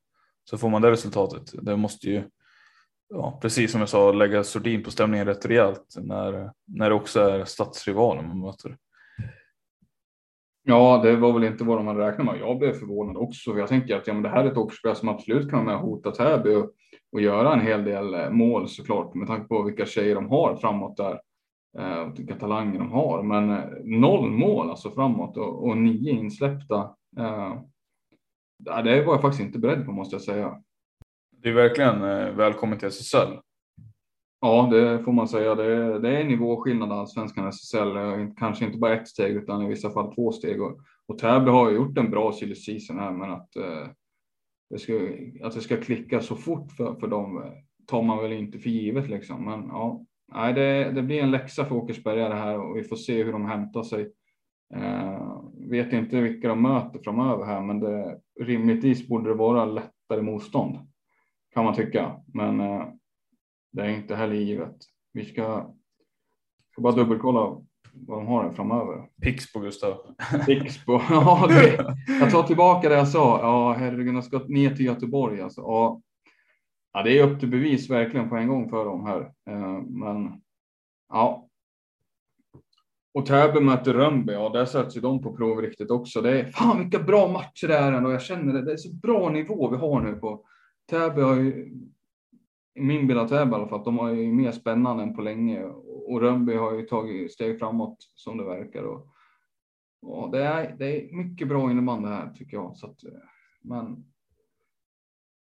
så 0.50 0.58
får 0.58 0.70
man 0.70 0.82
det 0.82 0.92
resultatet. 0.92 1.66
Det 1.66 1.78
måste 1.78 2.10
ju, 2.10 2.24
ja, 3.10 3.40
precis 3.42 3.72
som 3.72 3.80
jag 3.80 3.90
sa, 3.90 4.12
lägga 4.12 4.44
sordin 4.44 4.84
på 4.84 4.92
stämningen 4.92 5.28
rätt 5.28 5.46
rejält 5.46 5.96
när, 5.98 6.52
när 6.68 6.90
det 6.90 6.96
också 6.96 7.20
är 7.20 7.46
stadsrivalen 7.46 8.28
man 8.28 8.40
möter. 8.40 8.78
Ja, 10.66 11.02
det 11.04 11.16
var 11.16 11.34
väl 11.34 11.44
inte 11.44 11.64
vad 11.64 11.78
de 11.78 11.88
hade 11.88 12.08
räknat 12.08 12.26
med. 12.26 12.40
Jag 12.40 12.60
blev 12.60 12.74
förvånad 12.74 13.18
också. 13.18 13.58
Jag 13.58 13.68
tänker 13.68 13.96
att 13.96 14.08
ja, 14.08 14.14
men 14.14 14.24
det 14.24 14.30
här 14.30 14.44
är 14.44 14.52
ett 14.52 14.58
Åkersberga 14.58 14.96
som 14.96 15.10
absolut 15.10 15.50
kan 15.50 15.66
vara 15.66 15.66
med 15.66 15.76
och 15.76 15.90
hota 15.90 16.12
Täby 16.12 16.56
och, 16.56 16.72
och 17.12 17.22
göra 17.22 17.54
en 17.54 17.62
hel 17.62 17.84
del 17.84 18.14
eh, 18.14 18.30
mål 18.30 18.68
såklart 18.68 19.14
med 19.14 19.28
tanke 19.28 19.48
på 19.48 19.64
vilka 19.64 19.86
tjejer 19.86 20.16
de 20.16 20.30
har 20.30 20.56
framåt 20.56 20.98
där 20.98 21.20
eh, 21.78 22.00
och 22.00 22.20
vilka 22.20 22.36
talanger 22.36 22.80
de 22.80 22.92
har. 22.92 23.24
Men 23.24 23.50
eh, 23.50 23.66
noll 23.84 24.32
mål 24.32 24.70
alltså 24.70 24.92
framåt 24.92 25.38
och, 25.38 25.68
och 25.68 25.78
nio 25.78 26.12
insläppta. 26.12 26.96
Eh, 27.18 27.54
det 28.84 29.06
var 29.06 29.14
jag 29.14 29.22
faktiskt 29.22 29.44
inte 29.44 29.60
beredd 29.60 29.86
på 29.86 29.92
måste 29.92 30.16
jag 30.16 30.22
säga. 30.22 30.62
Det 31.32 31.50
är 31.50 31.54
verkligen 31.54 32.02
välkommen 32.38 32.80
till 32.80 32.88
SSL. 32.88 33.40
Ja, 34.46 34.68
det 34.72 35.04
får 35.04 35.12
man 35.12 35.28
säga. 35.28 35.56
Det 35.56 35.64
är, 35.64 36.00
det 36.00 36.18
är 36.18 36.24
nivåskillnad 36.24 36.92
allsvenskan 36.92 37.48
SSL. 37.48 37.98
Kanske 38.38 38.66
inte 38.66 38.78
bara 38.78 38.94
ett 38.94 39.08
steg 39.08 39.36
utan 39.36 39.62
i 39.62 39.68
vissa 39.68 39.90
fall 39.90 40.16
två 40.16 40.32
steg. 40.32 40.62
Och, 40.62 40.80
och 41.08 41.18
Täby 41.18 41.52
har 41.52 41.70
ju 41.70 41.76
gjort 41.76 41.98
en 41.98 42.12
bra 42.12 42.32
silly 42.32 42.56
season 42.56 43.00
här, 43.00 43.12
men 43.12 43.32
att, 43.32 43.56
eh, 43.56 43.88
det 44.70 44.80
ska, 44.80 44.94
att 45.44 45.54
det 45.54 45.62
ska 45.62 45.78
klicka 45.78 46.22
så 46.22 46.36
fort 46.36 46.72
för, 46.72 46.96
för 46.96 47.08
dem 47.08 47.38
eh, 47.38 47.52
tar 47.88 48.02
man 48.02 48.18
väl 48.18 48.32
inte 48.32 48.60
för 48.60 48.70
givet 48.70 49.10
liksom. 49.10 49.46
Men 49.46 49.68
ja, 49.68 50.06
nej, 50.34 50.54
det, 50.54 50.92
det 50.92 51.02
blir 51.02 51.24
en 51.24 51.32
läxa 51.32 51.66
för 51.66 51.76
Åkersberga 51.76 52.30
det 52.30 52.36
här 52.36 52.60
och 52.60 52.78
vi 52.78 52.84
får 52.84 52.96
se 52.96 53.24
hur 53.24 53.32
de 53.32 53.46
hämtar 53.46 53.84
sig. 53.84 54.12
Eh, 54.76 55.42
vet 55.70 55.94
inte 55.94 56.22
vilka 56.22 56.48
de 56.48 56.62
möter 56.62 57.00
framöver 57.00 57.46
här, 57.46 57.62
men 57.62 57.80
det, 57.80 58.20
rimligtvis 58.40 59.08
borde 59.08 59.30
det 59.30 59.36
vara 59.36 59.66
lättare 59.66 60.22
motstånd 60.22 60.78
kan 61.54 61.66
man 61.66 61.76
tycka. 61.76 62.22
Men 62.34 62.60
eh, 62.60 62.86
det 63.74 63.82
är 63.82 63.90
inte 63.90 64.16
heller 64.16 64.36
givet. 64.36 64.76
Vi 65.14 65.26
ska, 65.26 65.74
ska 66.72 66.82
bara 66.82 66.96
dubbelkolla 66.96 67.62
vad 67.94 68.18
de 68.18 68.28
har 68.28 68.52
framöver. 68.52 69.10
Pixbo 69.22 69.60
Gustav. 69.60 70.16
Pixbo, 70.46 70.94
ja 71.10 71.46
det, 71.50 71.96
jag 72.20 72.32
tar 72.32 72.44
tillbaka 72.44 72.90
det 72.90 72.96
jag 72.96 73.08
sa. 73.08 73.40
Ja 73.42 73.74
herregud, 73.74 74.16
jag 74.16 74.24
ska 74.24 74.38
ner 74.48 74.76
till 74.76 74.86
Göteborg 74.86 75.42
alltså. 75.42 75.62
Ja, 75.62 76.02
ja, 76.94 77.04
det 77.04 77.20
är 77.20 77.28
upp 77.28 77.40
till 77.40 77.50
bevis 77.50 77.90
verkligen 77.90 78.30
på 78.30 78.36
en 78.36 78.48
gång 78.48 78.70
för 78.70 78.86
dem 78.86 79.06
här. 79.06 79.22
Eh, 79.50 79.82
men 79.82 80.42
ja. 81.10 81.48
Och 83.14 83.26
Täby 83.26 83.60
möter 83.60 83.94
Rönnby, 83.94 84.34
ja 84.34 84.50
där 84.50 84.66
sätts 84.66 84.98
ju 84.98 85.02
de 85.02 85.22
på 85.22 85.36
prov 85.36 85.62
riktigt 85.62 85.92
också. 85.92 86.22
Det 86.22 86.40
är 86.40 86.52
fan 86.52 86.80
vilka 86.80 87.00
bra 87.00 87.28
matcher 87.28 87.68
det 87.68 87.78
är 87.78 87.92
ändå. 87.92 88.12
Jag 88.12 88.22
känner 88.22 88.54
det. 88.54 88.62
Det 88.62 88.74
är 88.74 88.78
så 88.78 88.96
bra 88.96 89.30
nivå 89.30 89.70
vi 89.70 89.78
har 89.78 90.02
nu 90.02 90.16
på 90.16 90.46
Täby 90.90 91.22
har 91.22 91.36
ju 91.36 91.74
min 92.76 93.08
bild 93.08 93.20
av 93.20 93.28
Täby 93.28 93.52
i 93.52 93.56
alla 93.56 93.68
fall, 93.68 93.80
att 93.80 93.86
de 93.86 94.00
har 94.00 94.10
ju 94.10 94.34
mer 94.34 94.52
spännande 94.52 95.04
än 95.04 95.16
på 95.16 95.22
länge 95.22 95.64
och 96.08 96.22
Rönnby 96.22 96.56
har 96.56 96.74
ju 96.74 96.82
tagit 96.82 97.34
steg 97.34 97.60
framåt 97.60 97.98
som 98.16 98.38
det 98.38 98.44
verkar. 98.44 98.84
Och, 98.84 99.08
och 100.02 100.32
det, 100.32 100.44
är, 100.44 100.76
det 100.80 100.86
är 100.86 101.16
mycket 101.16 101.48
bra 101.48 101.72
innebandy 101.72 102.10
här 102.10 102.30
tycker 102.30 102.58
jag. 102.58 102.78
Så 102.78 102.88
att, 102.88 103.04
eh, 103.04 103.12
men 103.62 104.06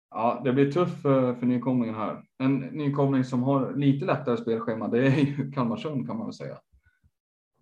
ja, 0.10 0.42
det 0.44 0.54
blir 0.54 0.72
tufft 0.72 1.02
för, 1.02 1.36
för 1.36 1.46
nykomlingen 1.46 1.96
här. 1.96 2.24
En 2.38 2.58
nykomling 2.60 3.24
som 3.24 3.44
har 3.44 3.74
lite 3.76 4.06
lättare 4.06 4.38
spelschema, 4.38 4.88
det 4.88 5.08
är 5.08 5.18
ju 5.18 5.52
Kalmarsund 5.52 6.08
kan 6.08 6.18
man 6.18 6.28
väl 6.28 6.34
säga. 6.34 6.58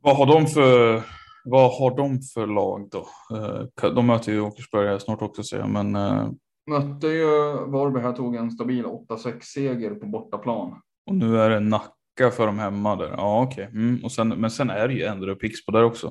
Vad 0.01 0.17
har 0.17 0.25
de 0.25 0.47
för, 0.47 1.03
vad 1.43 1.71
har 1.79 1.97
de 1.97 2.19
för 2.21 2.47
lag 2.47 2.89
då? 2.91 3.07
Eh, 3.37 3.93
de 3.93 4.07
möter 4.07 4.31
ju 4.31 4.41
Åkersberga 4.41 4.99
snart 4.99 5.21
också 5.21 5.43
säger 5.43 5.63
jag, 5.63 5.71
men 5.71 5.95
eh, 5.95 6.29
Mötte 6.69 7.07
ju 7.07 7.25
Varberg 7.67 8.03
här 8.03 8.13
tog 8.13 8.35
en 8.35 8.51
stabil 8.51 8.85
8-6 8.85 9.41
seger 9.41 9.95
på 9.95 10.05
bortaplan. 10.05 10.81
Och 11.05 11.15
nu 11.15 11.39
är 11.39 11.49
det 11.49 11.59
Nacka 11.59 12.31
för 12.31 12.45
dem 12.45 12.59
hemma 12.59 12.95
där. 12.95 13.09
Ja 13.09 13.41
okej, 13.41 13.67
okay. 13.67 13.81
mm. 13.81 14.03
och 14.03 14.11
sen, 14.11 14.29
men 14.29 14.51
sen 14.51 14.69
är 14.69 14.87
det 14.87 14.93
ju 14.93 15.03
Endre 15.03 15.31
och 15.31 15.39
Pixbo 15.39 15.71
där 15.71 15.83
också. 15.83 16.07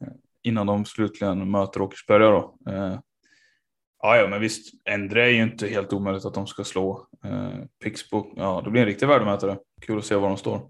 Eh, 0.00 0.12
innan 0.42 0.66
de 0.66 0.84
slutligen 0.84 1.50
möter 1.50 1.82
Åkersberga 1.82 2.30
då. 2.30 2.56
Eh, 2.70 2.98
ja, 4.02 4.16
ja, 4.16 4.28
men 4.28 4.40
visst, 4.40 4.74
Endre 4.84 5.24
är 5.24 5.30
ju 5.30 5.42
inte 5.42 5.66
helt 5.66 5.92
omöjligt 5.92 6.24
att 6.24 6.34
de 6.34 6.46
ska 6.46 6.64
slå. 6.64 7.06
Eh, 7.24 7.50
Pixbo, 7.84 8.32
ja 8.36 8.62
det 8.64 8.70
blir 8.70 8.82
en 8.82 8.88
riktig 8.88 9.08
värdemätare. 9.08 9.58
Kul 9.86 9.98
att 9.98 10.04
se 10.04 10.14
var 10.14 10.28
de 10.28 10.36
står. 10.36 10.60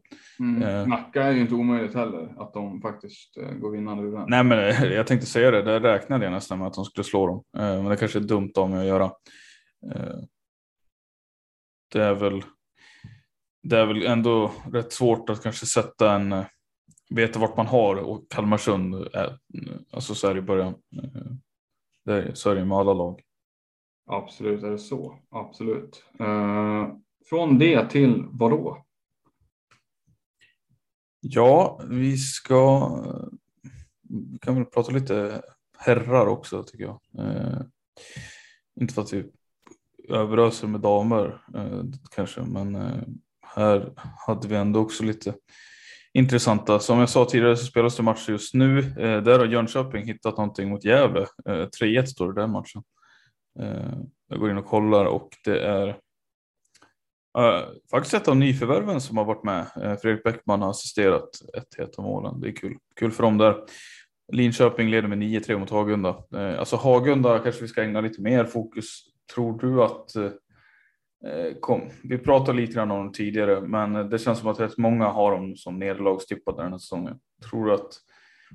Mm. 0.40 0.62
Eh. 0.62 0.86
Nacka 0.86 1.22
är 1.22 1.32
ju 1.32 1.40
inte 1.40 1.54
omöjligt 1.54 1.94
heller 1.94 2.42
att 2.42 2.52
de 2.52 2.80
faktiskt 2.80 3.36
eh, 3.36 3.50
går 3.50 3.70
vinnande 3.70 4.02
ur 4.02 4.12
den. 4.12 4.24
Nej, 4.28 4.44
men 4.44 4.58
eh, 4.58 4.84
jag 4.84 5.06
tänkte 5.06 5.26
säga 5.26 5.50
det. 5.50 5.62
Det 5.62 5.80
räknade 5.80 6.24
jag 6.24 6.32
nästan 6.32 6.58
med 6.58 6.66
att 6.66 6.74
de 6.74 6.84
skulle 6.84 7.04
slå 7.04 7.26
dem, 7.26 7.44
men 7.52 7.84
det 7.84 7.96
kanske 7.96 8.18
är 8.18 8.20
dumt 8.20 8.52
av 8.56 8.70
mig 8.70 8.80
att 8.80 8.86
göra. 8.86 9.12
Det 11.92 12.02
är 12.02 12.14
väl. 12.14 12.44
Det 13.62 13.78
är 13.78 13.86
väl 13.86 14.06
ändå 14.06 14.52
rätt 14.72 14.92
svårt 14.92 15.30
att 15.30 15.42
kanske 15.42 15.66
sätta 15.66 16.12
en 16.12 16.44
veta 17.10 17.38
vart 17.38 17.56
man 17.56 17.66
har 17.66 17.96
och 17.96 18.30
Kalmarsund. 18.30 18.94
Är, 18.94 19.38
alltså 19.92 20.14
så 20.14 20.28
är 20.28 20.34
det 20.34 20.38
i 20.38 20.42
början. 20.42 20.74
Det 22.04 22.12
är, 22.12 22.34
så 22.34 22.50
är 22.50 22.54
det 22.54 22.64
med 22.64 22.78
alla 22.78 22.92
lag. 22.92 23.20
Absolut 24.10 24.62
är 24.62 24.70
det 24.70 24.78
så. 24.78 25.18
Absolut. 25.30 26.04
från 27.28 27.58
det 27.58 27.90
till 27.90 28.24
vadå? 28.30 28.84
Ja, 31.24 31.80
vi 31.88 32.16
ska. 32.16 32.88
Vi 34.08 34.38
kan 34.38 34.54
väl 34.54 34.64
prata 34.64 34.92
lite 34.92 35.42
herrar 35.78 36.26
också 36.26 36.62
tycker 36.62 36.84
jag. 36.84 37.00
Eh, 37.18 37.60
inte 38.80 38.94
för 38.94 39.02
att 39.02 39.12
vi 39.12 39.24
överöser 40.08 40.68
med 40.68 40.80
damer 40.80 41.42
eh, 41.54 41.82
kanske, 42.10 42.40
men 42.40 42.74
eh, 42.74 43.02
här 43.42 43.92
hade 44.26 44.48
vi 44.48 44.56
ändå 44.56 44.80
också 44.80 45.04
lite 45.04 45.34
intressanta. 46.12 46.78
Som 46.78 46.98
jag 46.98 47.08
sa 47.08 47.24
tidigare 47.24 47.56
så 47.56 47.66
spelas 47.66 47.96
det 47.96 48.02
matcher 48.02 48.30
just 48.30 48.54
nu. 48.54 48.78
Eh, 48.78 49.22
där 49.22 49.38
har 49.38 49.46
Jönköping 49.46 50.06
hittat 50.06 50.36
någonting 50.36 50.68
mot 50.68 50.84
Gävle. 50.84 51.26
Eh, 51.48 51.68
3-1 51.80 52.06
står 52.06 52.32
det 52.32 52.40
den 52.40 52.50
matchen. 52.50 52.82
Eh, 53.60 53.98
jag 54.28 54.40
går 54.40 54.50
in 54.50 54.58
och 54.58 54.66
kollar 54.66 55.04
och 55.04 55.28
det 55.44 55.60
är 55.60 55.98
Uh, 57.38 57.68
faktiskt 57.90 58.14
ett 58.14 58.28
av 58.28 58.36
nyförvärven 58.36 59.00
som 59.00 59.16
har 59.16 59.24
varit 59.24 59.44
med. 59.44 59.66
Uh, 59.76 59.94
Fredrik 59.94 60.22
Bäckman 60.24 60.62
har 60.62 60.70
assisterat 60.70 61.28
ett 61.78 61.98
av 61.98 62.04
målen. 62.04 62.40
Det 62.40 62.48
är 62.48 62.52
kul. 62.52 62.76
Kul 62.96 63.10
för 63.10 63.22
dem 63.22 63.38
där. 63.38 63.56
Linköping 64.32 64.88
leder 64.88 65.08
med 65.08 65.18
9-3 65.18 65.58
mot 65.58 65.70
Hagunda. 65.70 66.24
Uh, 66.34 66.58
alltså 66.58 66.76
Hagunda 66.76 67.38
kanske 67.38 67.62
vi 67.62 67.68
ska 67.68 67.82
ägna 67.82 68.00
lite 68.00 68.22
mer 68.22 68.44
fokus. 68.44 68.86
Tror 69.34 69.58
du 69.58 69.82
att 69.82 70.10
kom, 71.60 71.90
vi 72.02 72.18
pratade 72.18 72.58
lite 72.58 72.72
grann 72.72 72.90
om 72.90 72.98
dem 72.98 73.12
tidigare, 73.12 73.60
men 73.60 74.10
det 74.10 74.18
känns 74.18 74.38
som 74.38 74.48
att 74.48 74.60
rätt 74.60 74.78
många 74.78 75.08
har 75.08 75.32
dem 75.32 75.56
som 75.56 75.78
nederlagstippade 75.78 76.62
den 76.62 76.72
här 76.72 76.78
säsongen. 76.78 77.18
Tror 77.50 77.66
du 77.66 77.74
att 77.74 77.94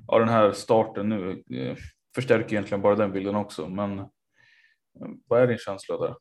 ja, 0.06 0.18
den 0.18 0.28
här 0.28 0.52
starten 0.52 1.08
nu 1.08 1.42
förstärker 2.14 2.52
egentligen 2.52 2.82
bara 2.82 2.94
den 2.94 3.12
bilden 3.12 3.34
också, 3.34 3.68
men 3.68 4.06
vad 5.28 5.42
är 5.42 5.46
din 5.46 5.58
känsla 5.58 5.96
där? 5.96 6.14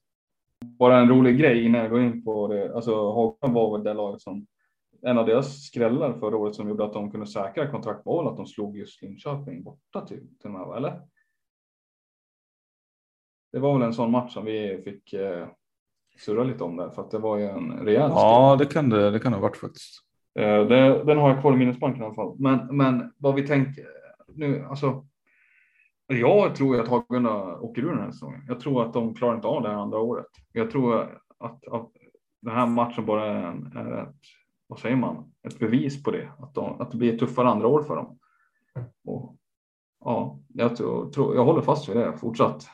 Bara 0.65 1.00
en 1.00 1.10
rolig 1.10 1.39
grej 1.39 1.65
innan 1.65 1.82
jag 1.82 1.89
går 1.89 2.02
in 2.02 2.24
på 2.24 2.48
det. 2.48 2.76
Alltså 2.76 3.12
Hagen 3.12 3.54
var 3.54 3.78
väl 3.78 3.84
det 3.84 3.93
laget 3.93 4.22
som 4.22 4.48
en 5.02 5.17
av 5.17 5.26
deras 5.26 5.63
skrällar 5.63 6.20
förra 6.20 6.38
året 6.38 6.56
som 6.56 6.70
gjorde 6.70 6.86
att 6.86 6.93
de 6.93 7.12
kunde 7.12 7.28
säkra 7.28 7.72
kontrakt 7.72 8.06
var 8.06 8.32
att 8.32 8.38
de 8.38 8.46
slog 8.46 8.78
just 8.78 9.02
Linköping 9.02 9.63
borta 9.63 10.06
till, 10.06 10.28
till 10.41 10.50
med, 10.50 10.78
eller? 10.78 11.02
Det 13.52 13.60
var 13.60 13.74
väl 13.74 13.88
en 13.88 13.93
sån 13.93 14.12
match 14.12 14.34
som 14.34 14.46
vi 14.46 14.82
fick 14.84 15.13
eh, 15.13 15.48
surra 16.20 16.43
lite 16.43 16.63
om 16.63 16.78
där 16.78 16.89
för 16.89 17.02
att 17.02 17.12
det 17.12 17.20
var 17.20 17.38
ju 17.38 17.46
en 17.46 17.72
rejäl. 17.72 18.12
Ja, 18.12 18.56
det 18.60 18.65
kan 18.65 18.89
det, 18.89 19.12
det 19.12 19.20
kan 19.20 19.32
det 19.32 19.38
ha 19.38 19.41
varit 19.41 19.58
faktiskt. 19.58 20.04
Eh, 20.39 20.65
det, 20.65 21.04
den 21.04 21.17
har 21.17 21.30
jag 21.30 21.41
kvar 21.41 21.54
i 21.54 21.58
minnesbanken 21.58 22.02
i 22.02 22.06
alla 22.06 22.15
fall. 22.15 22.36
Men, 22.39 22.78
men 22.78 23.13
vad 23.17 23.36
vi 23.36 23.48
tänker 23.48 23.86
nu, 24.28 24.65
alltså 24.70 25.06
jag 26.08 26.56
tror 26.56 26.80
att 26.80 26.88
Hagunda 26.88 27.60
åker 27.60 27.82
ur 27.82 27.89
den 27.89 28.04
här 28.04 28.12
säsongen. 28.12 28.46
Jag 28.48 28.60
tror 28.60 28.84
att 28.84 28.93
de 28.93 29.15
klarar 29.15 29.36
inte 29.36 29.48
av 29.48 29.62
det 29.62 29.70
här 29.70 29.76
andra 29.76 30.00
året. 30.00 30.26
Jag 30.52 30.72
tror 30.72 31.02
att, 31.39 31.67
att 31.67 31.91
den 32.41 32.54
här 32.54 32.67
matchen 32.67 33.06
bara 33.06 33.26
är, 33.26 33.78
är 33.78 34.04
ett, 34.04 34.15
vad 34.67 34.80
säger 34.80 34.96
man, 34.96 35.34
ett 35.48 35.60
bevis 35.60 36.04
på 36.04 36.12
det. 36.12 36.32
Att, 36.39 36.54
de, 36.54 36.82
att 36.82 36.91
det 36.91 36.98
blir 36.98 37.13
ett 37.13 37.20
tuffare 37.20 37.48
andra 37.48 37.67
år 37.67 37.84
för 37.84 37.96
dem. 37.96 38.20
Och, 39.06 39.38
ja, 40.00 40.39
jag, 40.54 40.76
tror, 40.76 41.36
jag 41.36 41.46
håller 41.46 41.62
fast 41.62 41.89
vid 41.89 41.98
det 41.98 42.17
fortsatt. 42.17 42.67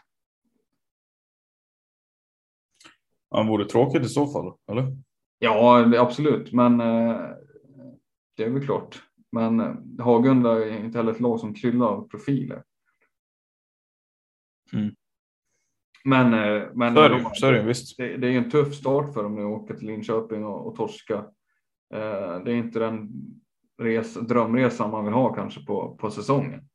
Han 3.31 3.47
vore 3.47 3.65
tråkigt 3.65 4.05
i 4.05 4.09
så 4.09 4.27
fall, 4.27 4.53
eller? 4.71 4.97
Ja, 5.39 5.99
absolut, 5.99 6.53
men 6.53 6.81
eh, 6.81 7.21
det 8.37 8.43
är 8.43 8.49
väl 8.49 8.65
klart. 8.65 9.03
Men 9.31 9.59
eh, 9.59 9.75
Hagunda 9.99 10.65
är 10.65 10.85
inte 10.85 10.97
heller 10.97 11.11
ett 11.11 11.19
lag 11.19 11.39
som 11.39 11.53
kryllar 11.53 11.87
av 11.87 12.07
profiler. 12.07 12.63
Mm. 14.73 14.95
Men, 16.05 16.33
eh, 16.33 16.69
men 16.73 16.95
så 16.95 17.01
är 17.01 17.09
det, 17.09 17.29
så 17.33 17.47
är 17.47 17.53
det, 17.53 17.63
visst. 17.63 17.97
Det, 17.97 18.17
det 18.17 18.27
är 18.27 18.31
en 18.31 18.51
tuff 18.51 18.75
start 18.75 19.13
för 19.13 19.23
dem 19.23 19.35
nu 19.35 19.41
att 19.41 19.61
åka 19.61 19.73
till 19.73 19.87
Linköping 19.87 20.45
och, 20.45 20.67
och 20.67 20.75
torska. 20.75 21.13
Eh, 21.93 22.43
det 22.43 22.51
är 22.51 22.55
inte 22.55 22.79
den 22.79 23.09
res, 23.81 24.13
drömresan 24.13 24.91
man 24.91 25.05
vill 25.05 25.13
ha 25.13 25.33
kanske 25.33 25.65
på, 25.65 25.95
på 25.95 26.11
säsongen. 26.11 26.69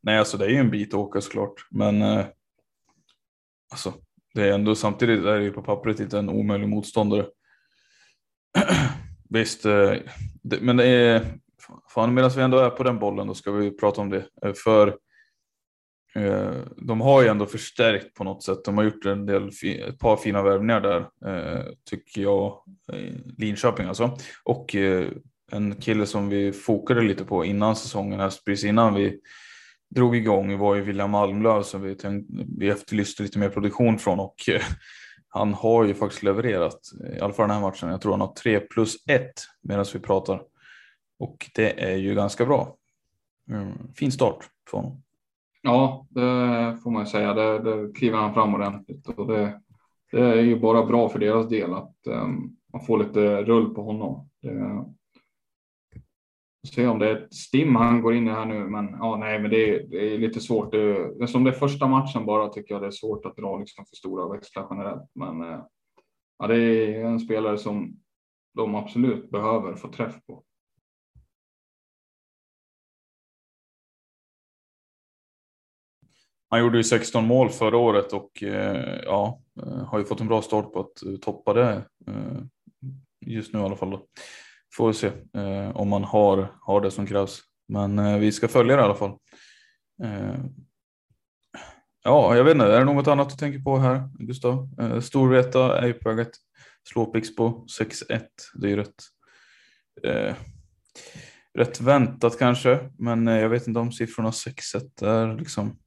Nej, 0.00 0.18
alltså 0.18 0.38
det 0.38 0.44
är 0.44 0.50
ju 0.50 0.56
en 0.56 0.70
bit 0.70 0.94
att 0.94 1.00
åka 1.00 1.20
såklart, 1.20 1.66
men 1.70 2.02
eh, 2.02 2.26
alltså, 3.70 3.92
det 4.34 4.48
är 4.48 4.52
ändå 4.52 4.74
samtidigt 4.74 5.24
är 5.24 5.38
det 5.38 5.44
ju 5.44 5.52
på 5.52 5.62
pappret 5.62 6.00
inte 6.00 6.18
en 6.18 6.28
omöjlig 6.28 6.68
motståndare. 6.68 7.26
Visst, 9.28 9.66
eh, 9.66 9.94
det, 10.42 10.60
men 10.60 10.76
det 10.76 10.86
är 10.86 11.38
fan 11.94 12.14
medan 12.14 12.30
vi 12.36 12.42
ändå 12.42 12.58
är 12.58 12.70
på 12.70 12.82
den 12.82 12.98
bollen 12.98 13.26
då 13.26 13.34
ska 13.34 13.52
vi 13.52 13.70
prata 13.70 14.00
om 14.00 14.10
det. 14.10 14.28
Eh, 14.44 14.52
för 14.64 14.98
Eh, 16.14 16.54
de 16.76 17.00
har 17.00 17.22
ju 17.22 17.28
ändå 17.28 17.46
förstärkt 17.46 18.14
på 18.14 18.24
något 18.24 18.42
sätt. 18.42 18.64
De 18.64 18.76
har 18.76 18.84
gjort 18.84 19.06
en 19.06 19.26
del, 19.26 19.50
ett 19.88 19.98
par 19.98 20.16
fina 20.16 20.42
värvningar 20.42 20.80
där, 20.80 21.00
eh, 21.26 21.64
tycker 21.90 22.22
jag. 22.22 22.62
Linköping 23.38 23.86
alltså. 23.86 24.16
Och 24.44 24.74
eh, 24.74 25.06
en 25.52 25.74
kille 25.74 26.06
som 26.06 26.28
vi 26.28 26.52
fokade 26.52 27.02
lite 27.02 27.24
på 27.24 27.44
innan 27.44 27.76
säsongen, 27.76 28.20
här, 28.20 28.32
precis 28.44 28.64
innan 28.64 28.94
vi 28.94 29.20
drog 29.94 30.16
igång, 30.16 30.58
var 30.58 30.74
ju 30.74 30.80
William 30.82 31.10
Malmlöv 31.10 31.62
som 31.62 31.82
vi, 31.82 31.94
tänkte, 31.94 32.46
vi 32.58 32.68
efterlyste 32.68 33.22
lite 33.22 33.38
mer 33.38 33.48
produktion 33.48 33.98
från 33.98 34.20
och 34.20 34.36
han 35.28 35.54
har 35.54 35.84
ju 35.84 35.94
faktiskt 35.94 36.22
levererat, 36.22 36.80
i 37.16 37.20
alla 37.20 37.32
fall 37.32 37.48
den 37.48 37.56
här 37.56 37.62
matchen. 37.62 37.88
Jag 37.88 38.00
tror 38.00 38.12
han 38.12 38.20
har 38.20 38.32
3 38.32 38.60
plus 38.60 38.96
1 39.08 39.30
medan 39.62 39.86
vi 39.92 40.00
pratar. 40.00 40.42
Och 41.18 41.50
det 41.54 41.84
är 41.84 41.96
ju 41.96 42.14
ganska 42.14 42.46
bra. 42.46 42.76
Mm, 43.50 43.94
fin 43.94 44.12
start 44.12 44.44
för 44.70 44.76
honom. 44.78 45.02
Ja, 45.62 46.06
det 46.10 46.78
får 46.82 46.90
man 46.90 47.06
säga. 47.06 47.34
Det, 47.34 47.58
det 47.58 47.92
kliver 47.92 48.18
han 48.18 48.34
fram 48.34 48.54
ordentligt 48.54 49.08
och 49.08 49.26
det, 49.26 49.60
det 50.12 50.20
är 50.20 50.42
ju 50.42 50.60
bara 50.60 50.86
bra 50.86 51.08
för 51.08 51.18
deras 51.18 51.48
del 51.48 51.74
att 51.74 51.96
um, 52.06 52.56
man 52.72 52.80
får 52.86 52.98
lite 52.98 53.42
rull 53.42 53.74
på 53.74 53.82
honom. 53.82 54.28
Det, 54.42 54.84
se 56.68 56.86
om 56.86 56.98
det 56.98 57.08
är 57.10 57.16
ett 57.16 57.34
stim 57.34 57.76
han 57.76 58.02
går 58.02 58.14
in 58.14 58.28
i 58.28 58.30
här 58.30 58.46
nu, 58.46 58.66
men 58.66 58.96
ja, 59.00 59.16
nej, 59.16 59.38
men 59.38 59.50
det 59.50 59.70
är, 59.70 59.86
det 59.88 60.14
är 60.14 60.18
lite 60.18 60.40
svårt. 60.40 60.72
Det, 60.72 61.26
som 61.26 61.44
det 61.44 61.50
är 61.50 61.54
första 61.54 61.86
matchen 61.86 62.26
bara 62.26 62.48
tycker 62.48 62.74
jag 62.74 62.82
det 62.82 62.86
är 62.86 62.90
svårt 62.90 63.26
att 63.26 63.36
dra 63.36 63.58
liksom 63.58 63.84
för 63.86 63.96
stora 63.96 64.28
växlar 64.28 64.66
generellt. 64.70 65.10
Men 65.14 65.42
eh, 65.42 65.60
ja, 66.38 66.46
det 66.46 66.56
är 66.56 67.04
en 67.04 67.20
spelare 67.20 67.58
som 67.58 67.96
de 68.54 68.74
absolut 68.74 69.30
behöver 69.30 69.74
få 69.74 69.88
träff 69.88 70.26
på. 70.26 70.44
Han 76.50 76.60
gjorde 76.60 76.78
ju 76.78 76.84
16 76.84 77.26
mål 77.26 77.50
förra 77.50 77.76
året 77.76 78.12
och 78.12 78.42
eh, 78.42 79.00
ja, 79.04 79.42
eh, 79.62 79.84
har 79.84 79.98
ju 79.98 80.04
fått 80.04 80.20
en 80.20 80.28
bra 80.28 80.42
start 80.42 80.72
på 80.72 80.80
att 80.80 81.02
eh, 81.02 81.16
toppa 81.16 81.52
det 81.54 81.82
just 83.26 83.52
nu 83.52 83.58
i 83.58 83.62
alla 83.62 83.76
fall. 83.76 83.90
Då. 83.90 84.06
Får 84.76 84.88
vi 84.88 84.94
se 84.94 85.10
om 85.74 85.88
man 85.88 86.04
har, 86.04 86.54
har 86.60 86.80
det 86.80 86.90
som 86.90 87.06
krävs. 87.06 87.40
Men 87.68 88.20
vi 88.20 88.32
ska 88.32 88.48
följa 88.48 88.76
det 88.76 88.82
i 88.82 88.84
alla 88.84 88.94
fall. 88.94 89.18
Ja, 92.04 92.36
jag 92.36 92.44
vet 92.44 92.54
inte, 92.54 92.66
är 92.66 92.78
det 92.78 92.84
något 92.84 93.08
annat 93.08 93.30
du 93.30 93.36
tänker 93.36 93.58
på 93.58 93.76
här 93.76 94.08
Gustav? 94.18 94.68
Storvreta 95.00 95.78
är 95.78 95.86
ju 95.86 95.92
på 95.92 96.08
väg 96.08 96.20
att 96.20 96.34
slå 96.88 97.06
Pixbo 97.06 97.66
6-1. 97.80 98.22
Det 98.54 98.66
är 98.66 98.70
ju 98.70 98.76
rätt, 98.76 99.02
eh, 100.04 100.34
rätt 101.54 101.80
väntat 101.80 102.38
kanske, 102.38 102.90
men 102.98 103.26
jag 103.26 103.48
vet 103.48 103.66
inte 103.66 103.80
om 103.80 103.92
siffrorna 103.92 104.30
6-1 104.30 105.02
är 105.02 105.38
liksom 105.38 105.78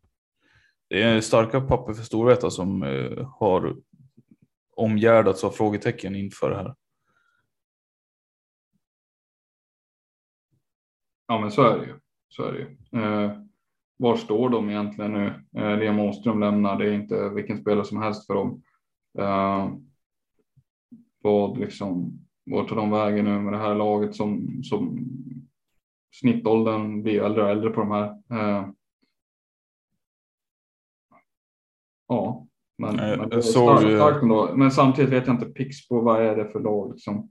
det 0.93 1.03
är 1.03 1.21
starka 1.21 1.61
papper 1.61 1.93
för 1.93 2.03
Storvreta 2.03 2.49
som 2.49 2.83
eh, 2.83 3.27
har 3.27 3.75
omgärdats 4.75 5.43
av 5.43 5.49
frågetecken 5.49 6.15
inför 6.15 6.49
det 6.49 6.55
här. 6.55 6.75
Ja, 11.27 11.39
men 11.39 11.51
så 11.51 11.61
är 11.63 11.77
det 11.77 11.85
ju. 11.85 11.99
Så 12.27 12.43
är 12.43 12.53
det 12.53 12.59
ju. 12.59 13.01
Eh, 13.01 13.31
var 13.97 14.15
står 14.15 14.49
de 14.49 14.69
egentligen 14.69 15.13
nu? 15.13 15.33
Eh, 15.57 15.77
Liam 15.77 15.99
Åström 15.99 16.39
lämnar. 16.39 16.79
Det 16.79 16.89
är 16.89 16.93
inte 16.93 17.29
vilken 17.29 17.57
spelare 17.57 17.85
som 17.85 18.01
helst 18.01 18.27
för 18.27 18.33
dem. 18.33 18.63
Eh, 19.19 19.69
vad 21.21 21.57
liksom, 21.57 22.19
vart 22.45 22.69
tar 22.69 22.75
de 22.75 22.91
vägen 22.91 23.25
nu 23.25 23.39
med 23.39 23.53
det 23.53 23.59
här 23.59 23.75
laget 23.75 24.15
som, 24.15 24.63
som 24.63 25.05
snittåldern 26.11 27.03
blir 27.03 27.23
äldre 27.23 27.43
och 27.43 27.49
äldre 27.49 27.69
på 27.69 27.79
de 27.79 27.91
här. 27.91 28.09
Eh, 28.09 28.69
Men, 32.77 32.95
Nej, 32.95 33.17
det 33.17 33.35
är 33.35 33.41
starkt, 33.41 33.81
starkt 33.81 34.57
men 34.57 34.71
samtidigt 34.71 35.11
vet 35.11 35.27
jag 35.27 35.35
inte 35.35 35.45
Pixbo, 35.45 36.01
vad 36.01 36.21
är 36.21 36.35
det 36.35 36.49
för 36.49 36.59
lag? 36.59 36.91
Liksom. 36.91 37.29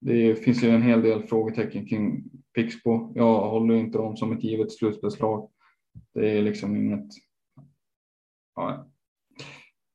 Det 0.00 0.34
finns 0.34 0.62
ju 0.64 0.70
en 0.70 0.82
hel 0.82 1.02
del 1.02 1.22
frågetecken 1.22 1.86
kring 1.86 2.24
Pixbo. 2.54 3.12
Jag 3.14 3.50
håller 3.50 3.74
inte 3.74 3.98
dem 3.98 4.16
som 4.16 4.32
ett 4.32 4.44
givet 4.44 4.72
slutspelslag. 4.72 5.50
Det 6.14 6.30
är 6.38 6.42
liksom 6.42 6.76
inget. 6.76 7.06
Ja. 8.56 8.86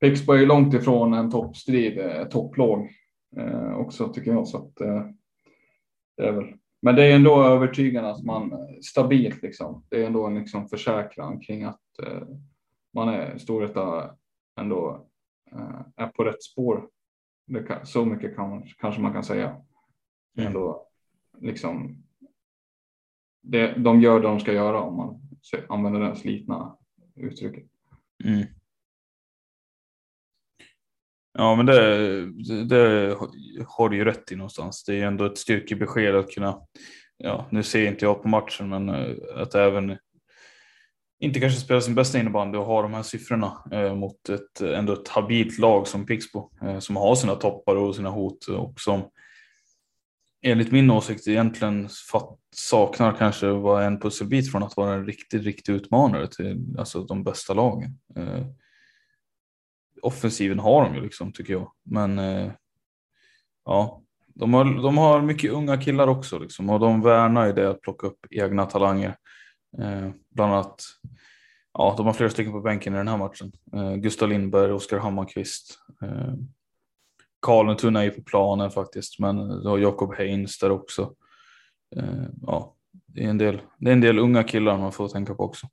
Pixbo 0.00 0.32
är 0.32 0.38
ju 0.38 0.46
långt 0.46 0.74
ifrån 0.74 1.14
en 1.14 1.30
toppstrid, 1.30 1.98
eh, 1.98 2.24
topplag 2.24 2.88
eh, 3.36 3.76
också 3.76 4.08
tycker 4.08 4.30
jag. 4.30 4.48
Så 4.48 4.56
att, 4.56 4.80
eh, 4.80 5.06
det 6.16 6.28
är 6.28 6.32
väl. 6.32 6.54
Men 6.82 6.94
det 6.94 7.04
är 7.04 7.16
ändå 7.16 7.42
övertygande 7.42 8.10
att 8.10 8.24
man 8.24 8.52
stabilt 8.82 9.42
liksom. 9.42 9.84
Det 9.90 10.02
är 10.02 10.06
ändå 10.06 10.26
en 10.26 10.38
liksom 10.38 10.68
försäkran 10.68 11.40
kring 11.40 11.64
att 11.64 11.98
eh, 12.02 12.28
man 12.94 13.08
är 13.08 13.38
Storvreta 13.38 14.10
ändå 14.56 15.06
äh, 15.52 15.80
är 15.96 16.06
på 16.06 16.24
rätt 16.24 16.42
spår. 16.42 16.88
Kan, 17.68 17.86
så 17.86 18.04
mycket 18.04 18.36
kan, 18.36 18.62
kanske 18.78 19.00
man 19.00 19.12
kan 19.12 19.24
säga. 19.24 19.48
Mm. 20.36 20.46
Ändå, 20.46 20.88
liksom, 21.38 22.02
det, 23.42 23.72
de 23.72 24.00
gör 24.00 24.20
det 24.20 24.28
de 24.28 24.40
ska 24.40 24.52
göra 24.52 24.80
om 24.80 24.96
man 24.96 25.20
använder 25.68 26.00
det 26.00 26.16
slitna 26.16 26.76
uttrycket. 27.14 27.64
Mm. 28.24 28.46
Ja, 31.38 31.56
men 31.56 31.66
det, 31.66 32.26
det, 32.26 32.64
det, 32.64 33.16
har 33.66 33.88
du 33.88 33.96
ju 33.96 34.04
rätt 34.04 34.32
i 34.32 34.36
någonstans. 34.36 34.84
Det 34.84 35.00
är 35.00 35.06
ändå 35.06 35.24
ett 35.24 35.38
styrkebesked 35.38 36.14
att 36.14 36.30
kunna, 36.30 36.60
ja, 37.16 37.46
nu 37.50 37.62
ser 37.62 37.88
inte 37.88 38.04
jag 38.04 38.22
på 38.22 38.28
matchen, 38.28 38.68
men 38.68 38.88
eh, 38.88 39.16
att 39.34 39.54
även 39.54 39.98
inte 41.20 41.40
kanske 41.40 41.60
spelar 41.60 41.80
sin 41.80 41.94
bästa 41.94 42.18
innebandy 42.18 42.58
och 42.58 42.66
har 42.66 42.82
de 42.82 42.94
här 42.94 43.02
siffrorna 43.02 43.52
eh, 43.72 43.94
mot 43.94 44.28
ett, 44.28 44.60
eh, 44.60 44.78
ändå 44.78 44.92
ett 44.92 45.08
habilt 45.08 45.58
lag 45.58 45.86
som 45.86 46.06
Pixbo 46.06 46.50
eh, 46.62 46.78
som 46.78 46.96
har 46.96 47.14
sina 47.14 47.34
toppar 47.34 47.76
och 47.76 47.96
sina 47.96 48.10
hot 48.10 48.46
och 48.46 48.80
som 48.80 49.10
enligt 50.42 50.72
min 50.72 50.90
åsikt 50.90 51.28
egentligen 51.28 51.88
saknar 52.50 53.12
kanske 53.12 53.46
var 53.46 53.82
en 53.82 54.00
pusselbit 54.00 54.52
från 54.52 54.62
att 54.62 54.76
vara 54.76 54.94
en 54.94 55.06
riktig, 55.06 55.46
riktig 55.46 55.72
utmanare 55.72 56.26
till 56.26 56.74
alltså, 56.78 57.04
de 57.04 57.24
bästa 57.24 57.54
lagen. 57.54 57.98
Eh, 58.16 58.46
offensiven 60.02 60.58
har 60.58 60.84
de 60.84 60.94
ju 60.94 61.00
liksom 61.00 61.32
tycker 61.32 61.52
jag, 61.52 61.72
men 61.84 62.18
eh, 62.18 62.52
ja, 63.64 64.02
de 64.34 64.54
har, 64.54 64.64
de 64.64 64.98
har 64.98 65.22
mycket 65.22 65.50
unga 65.50 65.76
killar 65.76 66.08
också 66.08 66.38
liksom, 66.38 66.70
och 66.70 66.80
de 66.80 67.02
värnar 67.02 67.46
ju 67.46 67.52
det 67.52 67.70
att 67.70 67.80
plocka 67.80 68.06
upp 68.06 68.18
egna 68.30 68.66
talanger. 68.66 69.16
Eh, 69.78 70.10
Bland 70.36 70.52
annat, 70.52 70.82
ja, 71.72 71.94
de 71.96 72.06
har 72.06 72.12
flera 72.12 72.30
stycken 72.30 72.52
på 72.52 72.60
bänken 72.60 72.94
i 72.94 72.96
den 72.96 73.08
här 73.08 73.16
matchen. 73.16 73.52
Eh, 73.72 73.94
Gustav 73.94 74.28
Lindberg, 74.28 74.72
Oskar 74.72 74.98
Hammarkvist. 74.98 75.78
Eh, 76.02 76.34
Karlentuna 77.42 78.04
är 78.04 78.10
på 78.10 78.22
planen 78.22 78.70
faktiskt, 78.70 79.18
men 79.18 79.48
du 79.48 79.68
har 79.68 79.78
Jakob 79.78 80.14
Heins 80.14 80.58
där 80.58 80.70
också. 80.70 81.14
Eh, 81.96 82.24
ja, 82.42 82.76
det 83.06 83.24
är, 83.24 83.30
en 83.30 83.38
del, 83.38 83.60
det 83.78 83.90
är 83.90 83.92
en 83.92 84.00
del 84.00 84.18
unga 84.18 84.42
killar 84.42 84.78
man 84.78 84.92
får 84.92 85.08
tänka 85.08 85.34
på 85.34 85.42
också. 85.44 85.66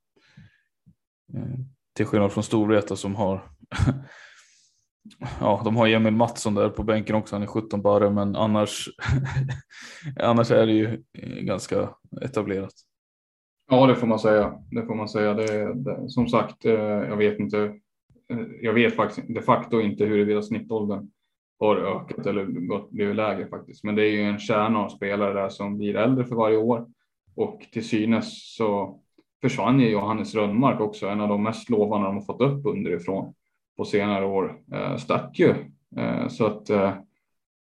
Eh, 1.33 1.59
till 1.93 2.05
skillnad 2.05 2.31
från 2.31 2.43
Storvreta 2.43 2.95
som 2.95 3.15
har 3.15 3.49
Ja, 5.39 5.61
de 5.65 5.75
har 5.75 5.87
Emil 5.87 6.13
Mattsson 6.13 6.55
där 6.55 6.69
på 6.69 6.83
bänken 6.83 7.15
också, 7.15 7.35
han 7.35 7.43
är 7.43 7.47
17 7.47 7.81
bara, 7.81 8.09
men 8.09 8.35
annars, 8.35 8.89
annars 10.19 10.51
är 10.51 10.65
det 10.65 10.73
ju 10.73 11.03
eh, 11.17 11.29
ganska 11.29 11.89
etablerat. 12.21 12.73
Ja, 13.69 13.87
det 13.87 13.95
får 13.95 14.07
man 14.07 14.19
säga. 14.19 14.59
Det 14.71 14.85
får 14.85 14.95
man 14.95 15.09
säga. 15.09 15.33
Det, 15.33 15.73
det, 15.73 16.09
som 16.09 16.27
sagt, 16.27 16.65
eh, 16.65 16.73
jag 16.73 17.17
vet 17.17 17.39
inte. 17.39 17.59
Eh, 18.29 18.39
jag 18.61 18.73
vet 18.73 18.95
faktiskt 18.95 19.27
de 19.27 19.41
facto 19.41 19.81
inte 19.81 20.05
huruvida 20.05 20.41
snittåldern 20.41 21.11
har 21.59 21.75
ökat 21.75 22.25
eller 22.25 22.45
gått, 22.45 22.91
blivit 22.91 23.15
lägre 23.15 23.47
faktiskt. 23.47 23.83
Men 23.83 23.95
det 23.95 24.05
är 24.05 24.11
ju 24.11 24.21
en 24.21 24.39
kärna 24.39 24.79
av 24.79 24.89
spelare 24.89 25.33
där 25.33 25.49
som 25.49 25.77
blir 25.77 25.95
äldre 25.95 26.25
för 26.25 26.35
varje 26.35 26.57
år 26.57 26.85
och 27.35 27.61
till 27.71 27.87
synes 27.87 28.55
så 28.55 28.99
försvann 29.41 29.79
ju 29.79 29.89
Johannes 29.89 30.35
Rönnmark 30.35 30.79
också, 30.79 31.07
en 31.07 31.21
av 31.21 31.29
de 31.29 31.43
mest 31.43 31.69
lovande 31.69 32.07
de 32.07 32.15
har 32.15 32.23
fått 32.23 32.41
upp 32.41 32.65
underifrån 32.65 33.33
på 33.77 33.85
senare 33.85 34.25
år, 34.25 34.61
eh, 34.73 34.97
stack 34.97 35.39
ju. 35.39 35.55
Eh, 35.97 36.27
så 36.27 36.45
att 36.45 36.69
eh, 36.69 36.93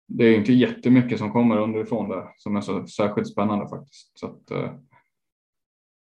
det 0.08 0.24
är 0.24 0.36
inte 0.36 0.52
jättemycket 0.52 1.18
som 1.18 1.32
kommer 1.32 1.58
underifrån 1.58 2.08
där 2.08 2.28
som 2.36 2.56
är 2.56 2.60
så 2.60 2.86
särskilt 2.86 3.28
spännande 3.28 3.68
faktiskt. 3.68 4.18
Så 4.18 4.26
att, 4.26 4.50
eh, 4.50 4.70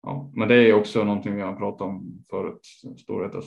ja, 0.03 0.31
men 0.35 0.49
det 0.49 0.55
är 0.55 0.73
också 0.73 1.05
någonting 1.05 1.37
vi 1.37 1.43
har 1.43 1.57
pratat 1.57 1.81
om 1.81 2.25
förut, 2.31 2.61
Storvretas 2.99 3.45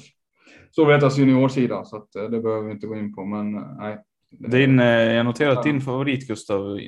Storvretas 0.72 1.18
juniorsida, 1.18 1.86
så 1.86 1.98
att 1.98 2.16
eh, 2.16 2.24
det 2.24 2.42
behöver 2.42 2.68
vi 2.68 2.72
inte 2.72 2.88
gå 2.88 2.96
in 2.96 3.16
på. 3.16 3.26
Men 3.26 3.56
eh, 3.56 3.76
nej, 3.78 3.98
din, 4.30 4.78
jag 4.80 5.26
noterar 5.26 5.52
att 5.52 5.63
din 5.63 5.82
favorit 5.82 6.28
Gustav, 6.28 6.80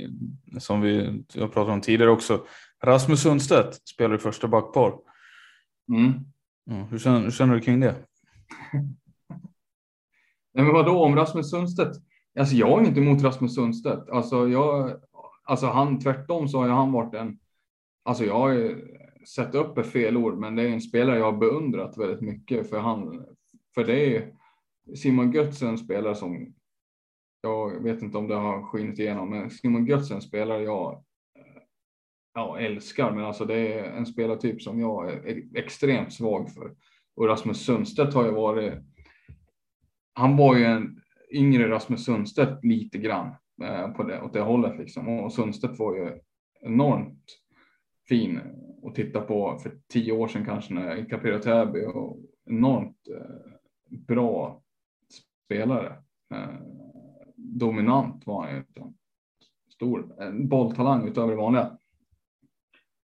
som 0.59 0.81
vi 0.81 1.23
har 1.39 1.47
pratat 1.47 1.73
om 1.73 1.81
tidigare 1.81 2.11
också, 2.11 2.45
Rasmus 2.83 3.21
Sundstedt 3.21 3.87
spelar 3.87 4.15
i 4.15 4.17
första 4.17 4.47
backpar. 4.47 4.93
Mm. 5.89 6.13
Mm. 6.71 6.87
Hur, 6.87 6.97
känner, 6.97 7.21
hur 7.21 7.31
känner 7.31 7.53
du 7.55 7.61
kring 7.61 7.79
det? 7.79 7.95
Nej, 10.53 10.65
men 10.65 10.73
vadå 10.73 11.03
om 11.03 11.15
Rasmus 11.15 11.49
Sundstedt? 11.49 11.97
Alltså 12.39 12.55
jag 12.55 12.81
är 12.81 12.87
inte 12.87 12.99
emot 12.99 13.23
Rasmus 13.23 13.55
Sundstedt. 13.55 14.09
Alltså, 14.09 14.47
jag, 14.49 14.93
alltså 15.43 15.67
han 15.67 15.99
tvärtom 15.99 16.47
så 16.47 16.61
har 16.61 16.67
han 16.67 16.91
varit 16.91 17.13
en. 17.13 17.39
Alltså 18.03 18.25
jag 18.25 18.75
Sätta 19.27 19.57
upp 19.57 19.77
ett 19.77 19.91
fel 19.91 20.17
ord, 20.17 20.37
men 20.37 20.55
det 20.55 20.63
är 20.63 20.69
en 20.69 20.81
spelare 20.81 21.17
jag 21.17 21.31
har 21.31 21.39
beundrat 21.39 21.97
väldigt 21.97 22.21
mycket 22.21 22.69
för 22.69 22.79
han. 22.79 23.25
För 23.75 23.83
det 23.83 24.17
är 24.17 24.33
Simon 24.95 25.31
Götz 25.31 25.63
spelare 25.83 26.15
som 26.15 26.53
jag 27.41 27.83
vet 27.83 28.01
inte 28.01 28.17
om 28.17 28.27
det 28.27 28.35
har 28.35 28.63
skinit 28.63 28.99
igenom, 28.99 29.29
men 29.29 29.49
Simon 29.49 29.85
Götz 29.85 30.11
är 30.11 30.15
en 30.15 30.21
spelare 30.21 30.63
jag 30.63 30.93
eh, 31.35 31.61
ja, 32.33 32.59
älskar, 32.59 33.11
men 33.11 33.25
alltså 33.25 33.45
det 33.45 33.73
är 33.73 33.83
en 33.83 34.05
spelartyp 34.05 34.61
som 34.61 34.79
jag 34.79 35.09
är 35.09 35.57
extremt 35.57 36.13
svag 36.13 36.51
för. 36.53 36.75
Och 37.15 37.27
Rasmus 37.27 37.65
Sundstedt 37.65 38.13
har 38.13 38.25
ju 38.25 38.31
varit. 38.31 38.73
Han 40.13 40.37
var 40.37 40.55
ju 40.55 40.63
en 40.63 41.01
yngre 41.31 41.69
Rasmus 41.69 42.05
Sundstedt 42.05 42.63
lite 42.63 42.97
grann 42.97 43.35
eh, 43.63 43.87
på 43.87 44.03
det 44.03 44.21
åt 44.21 44.33
det 44.33 44.41
hållet 44.41 44.77
liksom 44.77 45.07
och 45.07 45.33
Sundstedt 45.33 45.79
var 45.79 45.95
ju 45.95 46.19
enormt 46.61 47.41
fin 48.07 48.41
och 48.85 48.95
titta 48.95 49.21
på 49.21 49.57
för 49.57 49.71
tio 49.93 50.11
år 50.11 50.27
sedan 50.27 50.45
kanske 50.45 50.73
när 50.73 50.95
i 51.37 51.39
Täby 51.41 51.85
och 51.85 52.17
enormt 52.45 53.07
eh, 53.07 53.97
bra 54.07 54.61
spelare. 55.45 55.95
Eh, 56.33 56.55
dominant 57.35 58.27
var 58.27 58.45
han 58.45 58.55
ju. 58.55 58.63
Stor 59.69 60.31
bolltalang 60.47 61.07
utöver 61.07 61.31
det 61.31 61.37
vanliga. 61.37 61.77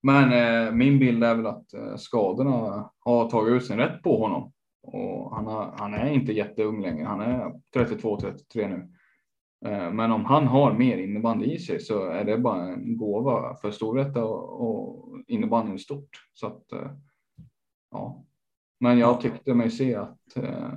Men 0.04 0.34
eh, 0.34 0.74
min 0.74 1.00
bild 1.00 1.24
är 1.24 1.36
väl 1.36 1.48
att 1.48 1.74
eh, 1.74 1.96
skadorna 1.96 2.90
har 3.00 3.30
tagit 3.30 3.54
ut 3.54 3.66
sin 3.66 3.78
rätt 3.78 4.04
på 4.04 4.18
honom 4.18 4.52
och 4.84 5.36
han, 5.36 5.46
har, 5.46 5.76
han 5.78 5.94
är 5.94 6.10
inte 6.10 6.34
jätteung 6.34 6.82
längre. 6.82 7.06
Han 7.06 7.22
är 7.22 7.52
32-33 7.76 8.36
nu. 8.56 8.94
Eh, 9.66 9.92
men 9.92 10.12
om 10.12 10.26
han 10.26 10.48
har 10.48 10.74
mer 10.74 10.98
innebandy 10.98 11.46
i 11.46 11.60
sig 11.60 11.80
så 11.80 12.06
är 12.06 12.26
det 12.26 12.38
bara 12.38 12.74
en 12.74 12.98
gåva 12.98 13.56
för 13.56 13.72
Storvreta 13.72 14.26
och, 14.26 15.08
innebandyn 15.28 15.80
stort. 15.80 16.10
Så 16.34 16.48
att, 16.48 16.72
eh, 16.72 16.92
ja. 17.92 18.26
Men 18.80 19.00
jag 19.00 19.22
tyckte 19.22 19.54
mig 19.54 19.72
se 19.72 19.96
att 19.96 20.38
eh, 20.38 20.74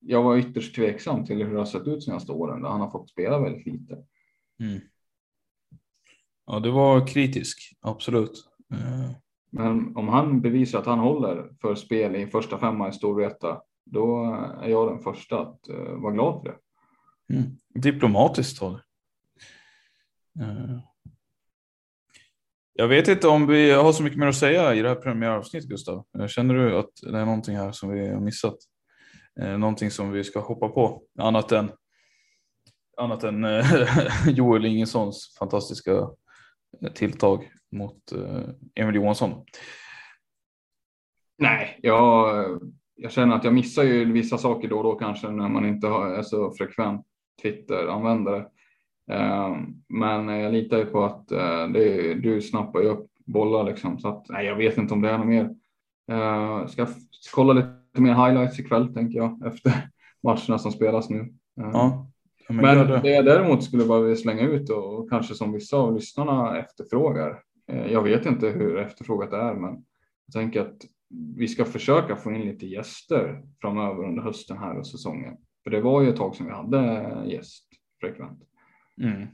jag 0.00 0.22
var 0.22 0.36
ytterst 0.36 0.74
tveksam 0.74 1.24
till 1.24 1.44
hur 1.44 1.52
det 1.52 1.58
har 1.58 1.64
sett 1.64 1.86
ut 1.86 2.04
senaste 2.04 2.32
åren 2.32 2.62
där 2.62 2.68
han 2.68 2.80
har 2.80 2.90
fått 2.90 3.10
spela 3.10 3.40
väldigt 3.40 3.66
lite. 3.66 3.94
Mm. 4.60 4.80
Ja, 6.46 6.60
det 6.60 6.70
var 6.70 7.06
kritisk, 7.06 7.76
absolut. 7.80 8.44
Eh. 8.72 9.10
Men 9.50 9.96
om 9.96 10.08
han 10.08 10.40
bevisar 10.40 10.78
att 10.78 10.86
han 10.86 10.98
håller 10.98 11.54
för 11.60 11.74
spel 11.74 12.16
i 12.16 12.26
första 12.26 12.58
femma 12.58 12.88
i 12.88 12.92
Storvreta, 12.92 13.62
då 13.84 14.24
är 14.62 14.68
jag 14.68 14.88
den 14.88 14.98
första 14.98 15.40
att 15.40 15.60
vara 15.96 16.12
glad 16.12 16.42
för 16.42 16.48
det. 16.48 16.56
Mm. 17.32 17.58
Diplomatiskt 17.74 18.60
håll. 18.60 18.80
Uh. 20.40 20.78
Jag 22.72 22.88
vet 22.88 23.08
inte 23.08 23.28
om 23.28 23.46
vi 23.46 23.70
har 23.70 23.92
så 23.92 24.02
mycket 24.02 24.18
mer 24.18 24.26
att 24.26 24.36
säga 24.36 24.74
i 24.74 24.82
det 24.82 24.88
här 24.88 24.96
premiäravsnittet, 24.96 25.68
Gustav. 25.70 26.06
Känner 26.28 26.54
du 26.54 26.78
att 26.78 26.90
det 27.02 27.18
är 27.18 27.24
någonting 27.24 27.56
här 27.56 27.72
som 27.72 27.90
vi 27.90 28.08
har 28.08 28.20
missat? 28.20 28.56
Någonting 29.58 29.90
som 29.90 30.10
vi 30.10 30.24
ska 30.24 30.40
hoppa 30.40 30.68
på, 30.68 31.02
annat 31.18 31.52
än 31.52 31.70
annat 32.96 33.24
än 33.24 33.46
Joel 34.26 34.64
Ingessons 34.64 35.36
fantastiska 35.38 36.08
tilltag 36.94 37.50
mot 37.72 38.12
eh, 38.12 38.48
Emil 38.74 38.94
Johansson? 38.94 39.44
Nej, 41.38 41.78
jag, 41.82 42.60
jag 42.94 43.12
känner 43.12 43.36
att 43.36 43.44
jag 43.44 43.54
missar 43.54 43.82
ju 43.82 44.12
vissa 44.12 44.38
saker 44.38 44.68
då 44.68 44.76
och 44.76 44.84
då 44.84 44.94
kanske 44.94 45.30
när 45.30 45.48
man 45.48 45.66
inte 45.66 45.86
är 45.86 46.22
så 46.22 46.52
frekvent 46.58 47.06
Twitter-användare. 47.42 48.46
Eh, 49.10 49.56
men 49.88 50.28
jag 50.28 50.52
litar 50.52 50.78
ju 50.78 50.86
på 50.86 51.04
att 51.04 51.32
eh, 51.32 51.68
det, 51.68 52.14
du 52.14 52.42
snappar 52.42 52.80
ju 52.80 52.88
upp 52.88 53.10
bollar 53.24 53.64
liksom 53.64 53.98
så 53.98 54.08
att 54.08 54.28
nej, 54.28 54.46
jag 54.46 54.56
vet 54.56 54.78
inte 54.78 54.94
om 54.94 55.02
det 55.02 55.10
är 55.10 55.18
något 55.18 55.26
mer. 55.26 55.54
Jag 56.08 56.70
ska 56.70 56.86
kolla 57.34 57.52
lite 57.52 58.00
mer 58.00 58.14
highlights 58.14 58.60
ikväll 58.60 58.94
tänker 58.94 59.18
jag 59.18 59.46
efter 59.46 59.72
matcherna 60.22 60.58
som 60.58 60.72
spelas 60.72 61.10
nu. 61.10 61.34
Ja. 61.54 62.06
Men, 62.48 62.56
men 62.56 63.02
det 63.02 63.10
jag 63.10 63.24
däremot 63.24 63.64
skulle 63.64 63.84
bara 63.84 64.00
vilja 64.00 64.16
slänga 64.16 64.42
ut 64.42 64.70
och 64.70 65.10
kanske 65.10 65.34
som 65.34 65.52
vissa 65.52 65.76
av 65.76 65.94
lyssnarna 65.94 66.58
efterfrågar. 66.58 67.42
Eh, 67.72 67.92
jag 67.92 68.02
vet 68.02 68.26
inte 68.26 68.48
hur 68.48 68.78
efterfrågat 68.78 69.30
det 69.30 69.36
är, 69.36 69.54
men 69.54 69.84
jag 70.26 70.32
tänker 70.32 70.60
att 70.60 70.76
vi 71.36 71.48
ska 71.48 71.64
försöka 71.64 72.16
få 72.16 72.32
in 72.32 72.40
lite 72.40 72.66
gäster 72.66 73.42
framöver 73.60 74.04
under 74.04 74.22
hösten 74.22 74.58
här 74.58 74.78
och 74.78 74.86
säsongen. 74.86 75.36
För 75.66 75.70
det 75.70 75.80
var 75.80 76.02
ju 76.02 76.08
ett 76.08 76.16
tag 76.16 76.34
som 76.34 76.46
vi 76.46 76.52
hade 76.52 77.22
gäst 77.26 77.64
frekvent. 78.00 78.38
Mm. 79.02 79.28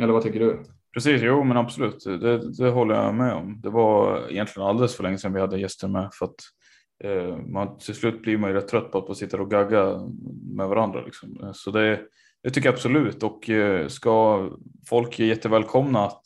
Eller 0.00 0.12
vad 0.12 0.22
tycker 0.22 0.40
du? 0.40 0.62
Precis, 0.94 1.22
jo 1.22 1.44
men 1.44 1.56
absolut, 1.56 2.04
det, 2.04 2.52
det, 2.58 2.70
håller 2.70 2.94
jag 2.94 3.14
med 3.14 3.34
om. 3.34 3.60
Det 3.60 3.70
var 3.70 4.26
egentligen 4.30 4.68
alldeles 4.68 4.96
för 4.96 5.02
länge 5.02 5.18
sedan 5.18 5.32
vi 5.32 5.40
hade 5.40 5.60
gäster 5.60 5.88
med 5.88 6.10
för 6.12 6.24
att 6.24 6.40
Eh, 7.04 7.36
man, 7.36 7.78
till 7.78 7.94
slut 7.94 8.22
blir 8.22 8.38
man 8.38 8.50
ju 8.50 8.56
rätt 8.56 8.68
trött 8.68 8.92
på 8.92 8.98
att 8.98 9.16
sitta 9.16 9.40
och 9.40 9.50
gagga 9.50 9.98
med 10.56 10.68
varandra. 10.68 11.04
Liksom. 11.04 11.40
Eh, 11.42 11.52
så 11.52 11.70
det, 11.70 12.00
det 12.42 12.50
tycker 12.50 12.68
jag 12.68 12.74
absolut 12.74 13.22
och 13.22 13.50
eh, 13.50 13.88
ska 13.88 14.48
folk 14.88 15.20
är 15.20 15.24
jättevälkomna 15.24 16.06
att 16.06 16.22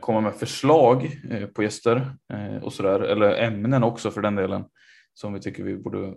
komma 0.00 0.20
med 0.20 0.34
förslag 0.34 1.10
på 1.54 1.62
gäster 1.62 2.16
och 2.62 2.72
sådär 2.72 3.00
eller 3.00 3.42
ämnen 3.42 3.84
också 3.84 4.10
för 4.10 4.22
den 4.22 4.34
delen 4.34 4.64
som 5.14 5.32
vi 5.32 5.40
tycker 5.40 5.62
vi 5.62 5.76
borde 5.76 6.14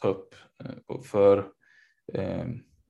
ta 0.00 0.08
upp. 0.08 0.34
Eh, 0.64 1.00
för 1.02 1.38
eh, 2.14 2.44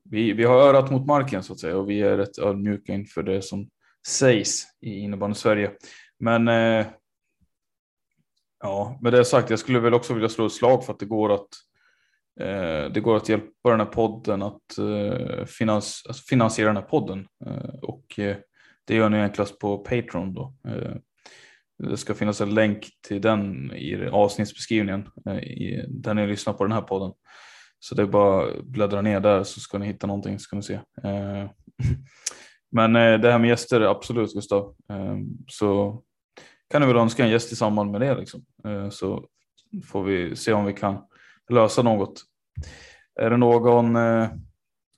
vi, 0.05 0.33
vi 0.33 0.45
har 0.45 0.55
örat 0.55 0.91
mot 0.91 1.07
marken 1.07 1.43
så 1.43 1.53
att 1.53 1.61
säga 1.61 1.77
och 1.77 1.91
vi 1.91 2.01
är 2.01 2.17
rätt 2.17 2.39
ödmjuka 2.39 2.93
inför 2.93 3.23
det 3.23 3.43
som 3.43 3.69
sägs 4.07 4.65
i 4.81 4.99
innebandy 4.99 5.35
Sverige. 5.35 5.73
Men 6.19 6.49
eh, 6.49 6.87
Ja, 8.63 8.99
med 9.03 9.13
det 9.13 9.25
sagt, 9.25 9.51
jag 9.51 9.59
skulle 9.59 9.81
väl 9.81 9.95
också 9.95 10.15
vilja 10.15 10.29
slå 10.29 10.47
ett 10.47 10.53
slag 10.53 10.85
för 10.85 10.93
att 10.93 10.99
det 10.99 11.07
går 11.07 11.35
att 11.35 11.49
det 12.95 13.01
går 13.01 13.17
att 13.17 13.29
hjälpa 13.29 13.71
den 13.71 13.81
här 13.81 13.87
podden 13.87 14.43
att 14.43 14.79
finans, 15.47 16.05
alltså 16.09 16.23
finansiera 16.23 16.69
den 16.69 16.77
här 16.77 16.83
podden 16.83 17.27
och 17.83 18.05
det 18.85 18.95
gör 18.95 19.09
ni 19.09 19.19
enklast 19.19 19.59
på 19.59 19.79
Patreon 19.79 20.35
då. 20.35 20.55
Det 21.89 21.97
ska 21.97 22.15
finnas 22.15 22.41
en 22.41 22.55
länk 22.55 22.89
till 23.09 23.21
den 23.21 23.73
i 23.73 24.09
avsnittsbeskrivningen 24.13 25.09
eh, 25.27 25.39
i, 25.39 25.87
där 25.89 26.15
ni 26.15 26.27
lyssnar 26.27 26.53
på 26.53 26.65
den 26.65 26.73
här 26.73 26.81
podden. 26.81 27.13
Så 27.79 27.95
det 27.95 28.03
är 28.03 28.07
bara 28.07 28.47
att 28.47 28.65
bläddra 28.65 29.03
ner 29.03 29.21
där 29.21 29.43
så 29.43 29.61
ska 29.61 29.79
ni 29.79 29.87
hitta 29.87 30.07
någonting 30.07 30.39
ska 30.39 30.57
ni 30.57 30.63
se. 30.63 30.75
Eh, 30.75 31.51
men 32.73 32.97
eh, 32.97 33.21
det 33.21 33.33
här 33.33 33.39
med 33.39 33.49
gäster, 33.49 33.81
absolut 33.81 34.35
Gustav. 34.35 34.75
Så 35.47 36.03
kan 36.71 36.81
du 36.81 36.87
väl 36.87 36.97
önska 36.97 37.25
en 37.25 37.31
gäst 37.31 37.53
i 37.53 37.57
samband 37.57 37.91
med 37.91 38.01
det 38.01 38.15
liksom. 38.15 38.45
Så 38.91 39.29
får 39.87 40.05
vi 40.05 40.37
se 40.37 40.53
om 40.53 40.65
vi 40.65 40.73
kan 40.73 40.99
lösa 41.51 41.83
något. 41.83 42.23
Är 43.21 43.31
det 43.31 43.37
någon, 43.37 43.95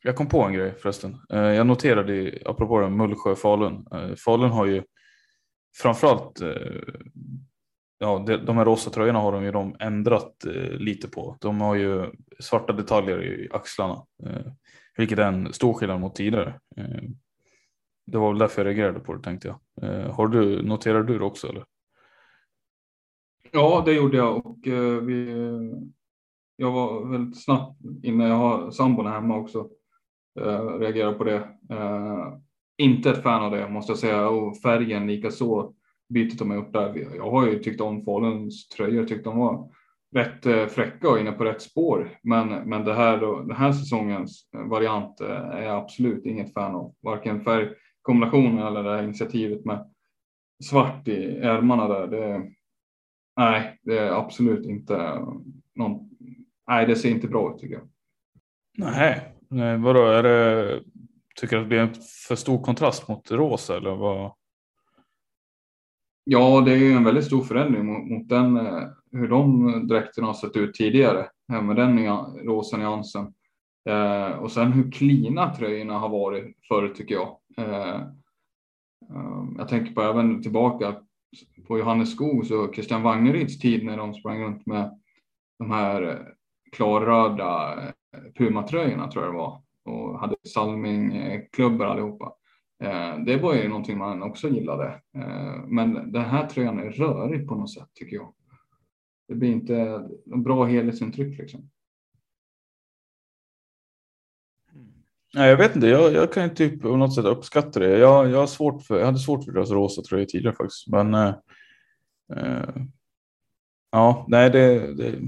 jag 0.03 0.17
kom 0.17 0.29
på 0.29 0.43
en 0.43 0.53
grej 0.53 0.75
förresten. 0.79 1.17
Jag 1.29 1.67
noterade, 1.67 2.39
apropå 2.45 2.81
det, 2.81 2.89
Mullsjö-Falun. 2.89 3.87
Falun 4.17 4.51
har 4.51 4.67
ju 4.67 4.83
framförallt 5.75 6.41
eh, 6.41 6.83
ja, 7.99 8.19
de 8.47 8.57
här 8.57 8.65
rosa 8.65 8.91
tröjorna 8.91 9.19
har 9.19 9.33
de 9.33 9.45
ju 9.45 9.53
de 9.53 9.77
ändrat 9.81 10.45
eh, 10.45 10.71
lite 10.71 11.09
på. 11.09 11.37
De 11.41 11.61
har 11.61 11.75
ju 11.75 12.11
svarta 12.41 12.73
detaljer 12.73 13.25
i 13.25 13.49
axlarna, 13.53 14.07
eh, 14.27 14.53
vilket 14.97 15.19
är 15.19 15.27
en 15.27 15.53
stor 15.53 15.75
skillnad 15.75 16.01
mot 16.01 16.15
tidigare. 16.15 16.61
Det 18.07 18.19
var 18.19 18.31
väl 18.31 18.39
därför 18.39 18.65
jag 18.65 18.67
reagerade 18.67 19.01
på 19.01 19.15
det 19.15 19.23
tänkte 19.23 19.49
jag. 19.49 19.59
Har 20.09 20.29
du, 20.29 20.63
noterar 20.63 21.03
du 21.03 21.19
det 21.19 21.25
också 21.25 21.49
eller? 21.49 21.65
Ja, 23.53 23.83
det 23.87 23.93
gjorde 23.93 24.17
jag 24.17 24.47
och 24.47 24.59
vi, 25.03 25.31
jag 26.57 26.73
var 26.73 27.11
väldigt 27.11 27.45
snabbt 27.45 27.81
innan 28.03 28.27
jag 28.27 28.37
har 28.37 28.71
sambon 28.71 29.07
hemma 29.07 29.37
också. 29.37 29.69
Reagerade 30.79 31.19
på 31.19 31.25
det. 31.25 31.49
Inte 32.79 33.11
ett 33.11 33.23
fan 33.23 33.43
av 33.43 33.51
det 33.51 33.69
måste 33.69 33.93
jag 33.93 33.99
säga 33.99 34.29
och 34.29 34.59
färgen 34.59 35.07
likaså 35.07 35.73
bytet 36.09 36.39
de 36.39 36.51
har 36.51 36.57
gjort 36.57 36.73
där. 36.73 37.17
Jag 37.17 37.31
har 37.31 37.47
ju 37.47 37.59
tyckt 37.59 37.81
om 37.81 38.05
Faluns 38.05 38.69
tröjor, 38.69 39.05
tyckt 39.05 39.25
de 39.25 39.39
var 39.39 39.69
rätt 40.13 40.47
eh, 40.47 40.67
fräcka 40.67 41.09
och 41.09 41.19
inne 41.19 41.33
på 41.33 41.45
rätt 41.45 41.63
spår. 41.63 42.19
Men, 42.23 42.49
men 42.49 42.85
det 42.85 42.95
här, 42.95 43.19
den 43.47 43.57
här 43.57 43.73
säsongens 43.73 44.49
eh, 44.55 44.69
variant 44.69 45.21
eh, 45.21 45.29
är 45.31 45.63
jag 45.63 45.79
absolut 45.79 46.27
inget 46.27 46.55
fan 46.55 46.75
av. 46.75 46.95
Varken 47.03 47.45
färgkombinationen 47.45 48.67
eller 48.67 48.83
det 48.83 48.91
här 48.91 49.03
initiativet 49.03 49.65
med 49.65 49.91
svart 50.65 51.09
i 51.09 51.37
ärmarna 51.37 51.89
där. 51.89 52.07
Det, 52.07 52.51
nej, 53.37 53.79
det 53.83 53.99
är 53.99 54.11
absolut 54.11 54.67
inte 54.67 55.27
någon. 55.75 56.11
Nej, 56.69 56.87
det 56.87 56.97
ser 56.97 57.11
inte 57.11 57.29
bra 57.29 57.55
ut 57.55 57.61
tycker 57.61 57.75
jag. 57.75 57.89
Nej, 58.79 59.21
nej 59.49 59.79
vadå 59.79 60.07
är 60.07 60.23
det? 60.23 60.83
Tycker 61.41 61.57
du 61.57 61.63
att 61.63 61.65
det 61.65 61.69
blir 61.69 61.79
en 61.79 61.95
för 62.29 62.37
stor 62.37 62.63
kontrast 62.63 63.09
mot 63.09 63.31
rosa 63.31 63.77
eller 63.77 63.95
vad? 63.97 64.33
Ja, 66.25 66.61
det 66.61 66.73
är 66.73 66.77
ju 66.77 66.93
en 66.93 67.05
väldigt 67.05 67.25
stor 67.25 67.45
förändring 67.45 67.87
mot, 67.87 68.11
mot 68.11 68.29
den, 68.29 68.57
eh, 68.57 68.89
hur 69.13 69.29
de 69.29 69.69
dräkterna 69.89 70.27
har 70.27 70.35
sett 70.35 70.57
ut 70.57 70.75
tidigare 70.75 71.29
med 71.49 71.77
den 71.77 72.07
rosa 72.47 72.77
nyansen. 72.77 73.35
Eh, 73.89 74.39
och 74.39 74.53
sen 74.53 74.73
hur 74.73 74.93
klina 74.93 75.55
tröjorna 75.55 75.99
har 75.99 76.09
varit 76.09 76.57
förut 76.69 76.95
tycker 76.95 77.15
jag. 77.15 77.37
Eh, 77.57 78.01
eh, 79.11 79.45
jag 79.59 79.69
tänker 79.69 79.95
på 79.95 80.03
även 80.03 80.43
tillbaka 80.43 80.97
på 81.69 81.79
Johannes 81.79 82.13
Skogs 82.13 82.51
och 82.51 82.75
Christian 82.75 83.03
Wangerids 83.03 83.59
tid 83.59 83.85
när 83.85 83.97
de 83.97 84.15
sprang 84.15 84.43
runt 84.43 84.67
med 84.67 85.01
de 85.59 85.71
här 85.71 86.03
eh, 86.03 86.19
klarröda 86.73 87.83
eh, 87.83 88.21
Puma-tröjorna 88.39 89.11
tror 89.11 89.25
jag 89.25 89.35
det 89.35 89.39
var 89.39 89.63
och 89.85 90.21
hade 90.21 90.37
Salming-klubbor 90.55 91.87
allihopa. 91.87 92.33
Eh, 92.83 93.19
det 93.19 93.37
var 93.37 93.55
ju 93.55 93.69
någonting 93.69 93.99
man 93.99 94.23
också 94.23 94.49
gillade. 94.49 95.03
Eh, 95.17 95.65
men 95.67 96.13
den 96.13 96.25
här 96.25 96.47
tröjan 96.47 96.79
är 96.79 96.91
rörig 96.91 97.49
på 97.49 97.55
något 97.55 97.75
sätt 97.75 97.89
tycker 97.95 98.17
jag. 98.17 98.35
Det 99.29 99.35
blir 99.35 99.51
inte 99.51 100.09
bra 100.25 100.65
helhetsintryck 100.65 101.39
liksom. 101.39 101.71
Mm. 104.75 104.93
Nej, 105.35 105.51
jag 105.51 105.57
vet 105.57 105.77
inte, 105.77 105.87
jag, 105.87 106.13
jag 106.13 106.33
kan 106.33 106.55
typ 106.55 106.83
på 106.83 106.97
något 106.97 107.15
sätt 107.15 107.25
uppskatta 107.25 107.81
det. 107.81 107.99
Jag, 107.99 108.31
jag, 108.31 108.39
har 108.39 108.47
svårt 108.47 108.83
för, 108.83 108.99
jag 108.99 109.07
hade 109.07 109.19
svårt 109.19 109.45
för 109.45 109.53
deras 109.53 109.71
rosa 109.71 110.03
tröjor 110.03 110.27
tidigare 110.27 110.57
faktiskt. 110.57 110.89
Men 110.89 111.15
eh, 111.15 111.35
eh 112.37 112.75
ja, 113.91 114.27
nej, 114.29 114.51
det, 114.51 114.95
det, 114.95 115.19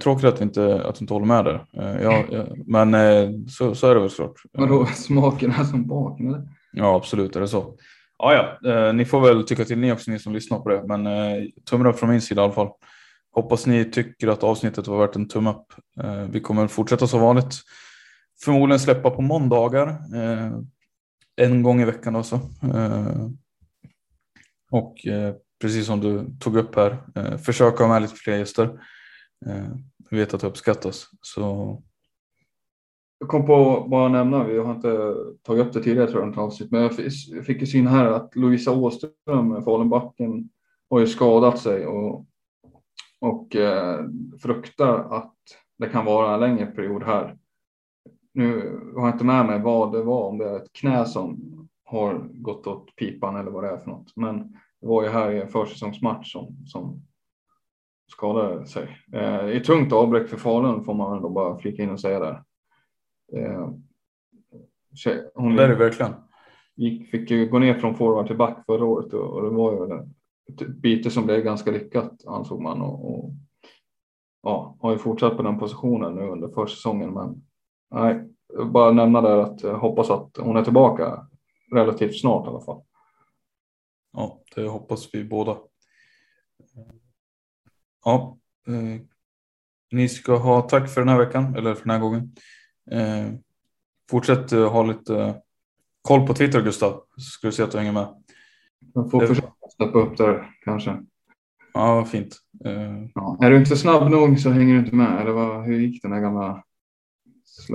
tråkigt 0.00 0.24
att 0.24 0.36
du 0.36 0.44
inte, 0.44 0.84
att 0.84 0.94
du 0.94 1.02
inte 1.02 1.14
håller 1.14 1.26
med 1.26 1.44
där. 1.44 1.66
Eh, 1.72 2.02
ja, 2.02 2.24
ja, 2.30 2.44
men 2.66 2.94
eh, 2.94 3.30
så, 3.48 3.74
så 3.74 3.90
är 3.90 3.94
det 3.94 4.00
väl 4.00 4.10
såklart. 4.10 4.42
Vadå, 4.52 4.86
smaken 4.86 5.50
är 5.50 5.64
som 5.64 5.86
baken 5.86 6.28
eller? 6.28 6.42
Ja, 6.72 6.96
absolut 6.96 7.36
är 7.36 7.40
det 7.40 7.48
så. 7.48 7.74
Ja, 8.18 8.58
ja, 8.62 8.92
ni 8.92 9.04
får 9.04 9.20
väl 9.20 9.44
tycka 9.44 9.64
till 9.64 9.78
ni 9.78 9.92
också, 9.92 10.10
ni 10.10 10.18
som 10.18 10.32
lyssnar 10.32 10.58
på 10.58 10.68
det. 10.68 10.84
Men 10.86 11.06
tummen 11.70 11.86
upp 11.86 11.98
från 11.98 12.10
min 12.10 12.20
sida 12.20 12.42
i 12.42 12.44
alla 12.44 12.52
fall. 12.52 12.68
Hoppas 13.32 13.66
ni 13.66 13.84
tycker 13.84 14.28
att 14.28 14.42
avsnittet 14.42 14.86
var 14.86 14.98
värt 14.98 15.16
en 15.16 15.28
tumme 15.28 15.50
upp. 15.50 15.66
Vi 16.30 16.40
kommer 16.40 16.66
fortsätta 16.66 17.06
som 17.06 17.20
vanligt. 17.20 17.54
Förmodligen 18.44 18.80
släppa 18.80 19.10
på 19.10 19.22
måndagar. 19.22 19.96
En 21.36 21.62
gång 21.62 21.80
i 21.80 21.84
veckan 21.84 22.16
alltså. 22.16 22.40
Och 24.70 24.96
precis 25.60 25.86
som 25.86 26.00
du 26.00 26.26
tog 26.40 26.56
upp 26.56 26.76
här, 26.76 26.96
försöka 27.36 27.84
ha 27.84 27.92
med 27.92 28.02
lite 28.02 28.14
fler 28.14 28.36
gäster. 28.36 28.70
Eh, 29.46 29.70
jag 30.10 30.18
vet 30.18 30.34
att 30.34 30.40
det 30.40 30.46
uppskattas. 30.46 31.06
Så... 31.22 31.76
Jag 33.18 33.28
kom 33.28 33.46
på 33.46 33.86
bara 33.90 34.08
nämna, 34.08 34.44
vi 34.44 34.58
har 34.58 34.74
inte 34.74 35.14
tagit 35.42 35.66
upp 35.66 35.72
det 35.72 35.82
tidigare 35.82 36.10
tror 36.10 36.26
jag, 36.26 36.38
avsnitt, 36.38 36.70
men 36.70 36.82
jag 36.82 36.94
fick 37.44 37.60
ju 37.60 37.66
syn 37.66 37.86
här 37.86 38.06
att 38.06 38.36
Lovisa 38.36 38.72
Åström, 38.72 39.62
Falunbacken, 39.64 40.48
har 40.90 41.00
ju 41.00 41.06
skadat 41.06 41.58
sig 41.58 41.86
och, 41.86 42.26
och 43.20 43.56
eh, 43.56 44.04
fruktar 44.42 44.98
att 44.98 45.34
det 45.78 45.88
kan 45.88 46.04
vara 46.04 46.34
en 46.34 46.40
längre 46.40 46.66
period 46.66 47.02
här. 47.02 47.38
Nu 48.34 48.80
har 48.96 49.06
jag 49.06 49.14
inte 49.14 49.24
med 49.24 49.46
mig 49.46 49.60
vad 49.60 49.92
det 49.92 50.02
var, 50.02 50.28
om 50.28 50.38
det 50.38 50.48
är 50.48 50.56
ett 50.56 50.72
knä 50.72 51.06
som 51.06 51.38
har 51.84 52.28
gått 52.32 52.66
åt 52.66 52.96
pipan 52.96 53.36
eller 53.36 53.50
vad 53.50 53.64
det 53.64 53.70
är 53.70 53.78
för 53.78 53.90
något. 53.90 54.16
Men 54.16 54.38
det 54.80 54.86
var 54.86 55.02
ju 55.02 55.08
här 55.08 55.30
i 55.30 55.40
en 55.40 55.48
försäsongsmatch 55.48 56.32
som, 56.32 56.56
som 56.66 57.02
skadade 58.08 58.66
sig. 58.66 58.98
Eh, 59.12 59.48
I 59.48 59.60
tungt 59.60 59.92
avbräck 59.92 60.28
för 60.28 60.36
Falun 60.36 60.84
får 60.84 60.94
man 60.94 61.16
ändå 61.16 61.28
bara 61.28 61.58
flika 61.58 61.82
in 61.82 61.90
och 61.90 62.00
säga 62.00 62.20
där. 62.20 62.42
Eh, 63.32 63.70
hon 65.34 65.56
det 65.56 65.64
är 65.64 65.68
det 65.68 65.74
verkligen. 65.74 66.14
Gick, 66.76 67.10
fick 67.10 67.30
ju 67.30 67.48
gå 67.48 67.58
ner 67.58 67.74
från 67.74 67.94
forward 67.94 68.26
till 68.26 68.36
back 68.36 68.66
förra 68.66 68.84
året 68.84 69.12
och, 69.12 69.32
och 69.32 69.42
det 69.42 69.50
var 69.50 69.72
ju 69.72 70.02
ett 70.48 70.68
byte 70.68 71.10
som 71.10 71.26
blev 71.26 71.40
ganska 71.40 71.70
lyckat 71.70 72.26
ansåg 72.26 72.62
man 72.62 72.82
och, 72.82 73.14
och 73.14 73.30
ja, 74.42 74.76
har 74.80 74.92
ju 74.92 74.98
fortsatt 74.98 75.36
på 75.36 75.42
den 75.42 75.58
positionen 75.58 76.14
nu 76.14 76.22
under 76.22 76.48
försäsongen. 76.48 77.14
Men 77.14 77.42
nej, 77.90 78.28
bara 78.72 78.92
nämna 78.92 79.20
där 79.20 79.38
att 79.38 79.62
jag 79.62 79.78
hoppas 79.78 80.10
att 80.10 80.36
hon 80.36 80.56
är 80.56 80.64
tillbaka 80.64 81.26
relativt 81.74 82.20
snart 82.20 82.46
i 82.46 82.48
alla 82.48 82.60
fall. 82.60 82.82
Ja, 84.12 84.40
det 84.54 84.68
hoppas 84.68 85.14
vi 85.14 85.24
båda. 85.24 85.56
Ja, 88.04 88.38
eh, 88.68 89.00
ni 89.92 90.08
ska 90.08 90.36
ha 90.36 90.60
tack 90.60 90.90
för 90.90 91.00
den 91.00 91.08
här 91.08 91.18
veckan, 91.18 91.56
eller 91.56 91.74
för 91.74 91.84
den 91.84 91.90
här 91.90 92.00
gången. 92.00 92.34
Eh, 92.90 93.32
fortsätt 94.10 94.52
eh, 94.52 94.72
ha 94.72 94.82
lite 94.82 95.16
eh, 95.16 95.36
koll 96.02 96.26
på 96.26 96.34
Twitter 96.34 96.62
Gustav, 96.62 97.02
så 97.16 97.20
ska 97.20 97.46
du 97.46 97.52
se 97.52 97.62
att 97.62 97.70
du 97.70 97.78
hänger 97.78 97.92
med. 97.92 98.08
Jag 98.94 99.10
får 99.10 99.26
försöka 99.26 99.52
steppa 99.72 99.98
upp 99.98 100.16
där 100.16 100.50
kanske. 100.64 101.02
Ja, 101.74 101.94
vad 101.94 102.08
fint. 102.08 102.36
Eh, 102.64 103.06
ja, 103.14 103.38
är 103.42 103.50
du 103.50 103.56
inte 103.56 103.76
snabb 103.76 104.10
nog 104.10 104.40
så 104.40 104.50
hänger 104.50 104.74
du 104.74 104.80
inte 104.80 104.96
med, 104.96 105.20
eller 105.20 105.32
vad, 105.32 105.64
hur 105.64 105.78
gick 105.78 106.02
den 106.02 106.10
där 106.10 106.20
gamla 106.20 106.64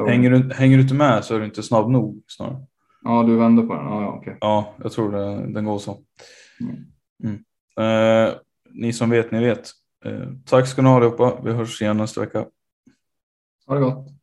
Hänger 0.07 0.30
du, 0.30 0.53
hänger 0.53 0.78
du 0.78 0.84
inte 0.84 0.93
med 0.93 1.26
så 1.26 1.36
är 1.36 1.39
du 1.39 1.45
inte 1.45 1.63
snabb 1.63 1.89
nog 1.89 2.24
snarare. 2.28 2.65
Ja, 3.03 3.24
du 3.24 3.36
vänder 3.36 3.63
på 3.63 3.74
den. 3.74 3.86
Ja, 3.86 4.01
ja, 4.01 4.17
okay. 4.17 4.36
ja 4.39 4.74
jag 4.84 4.91
tror 4.91 5.11
det, 5.11 5.53
den 5.53 5.65
går 5.65 5.80
så. 5.80 5.97
Mm. 6.59 6.76
Mm. 7.24 8.28
Eh, 8.28 8.34
ni 8.71 8.93
som 8.93 9.09
vet, 9.09 9.32
ni 9.32 9.39
vet. 9.39 9.71
Eh, 10.05 10.27
tack 10.45 10.67
ska 10.67 10.81
ni 10.81 10.89
ha 10.89 10.95
allihopa. 10.95 11.41
Vi 11.43 11.51
hörs 11.51 11.81
igen 11.81 11.97
nästa 11.97 12.21
vecka. 12.21 12.45
Ha 13.67 13.75
det 13.75 13.81
gott. 13.81 14.22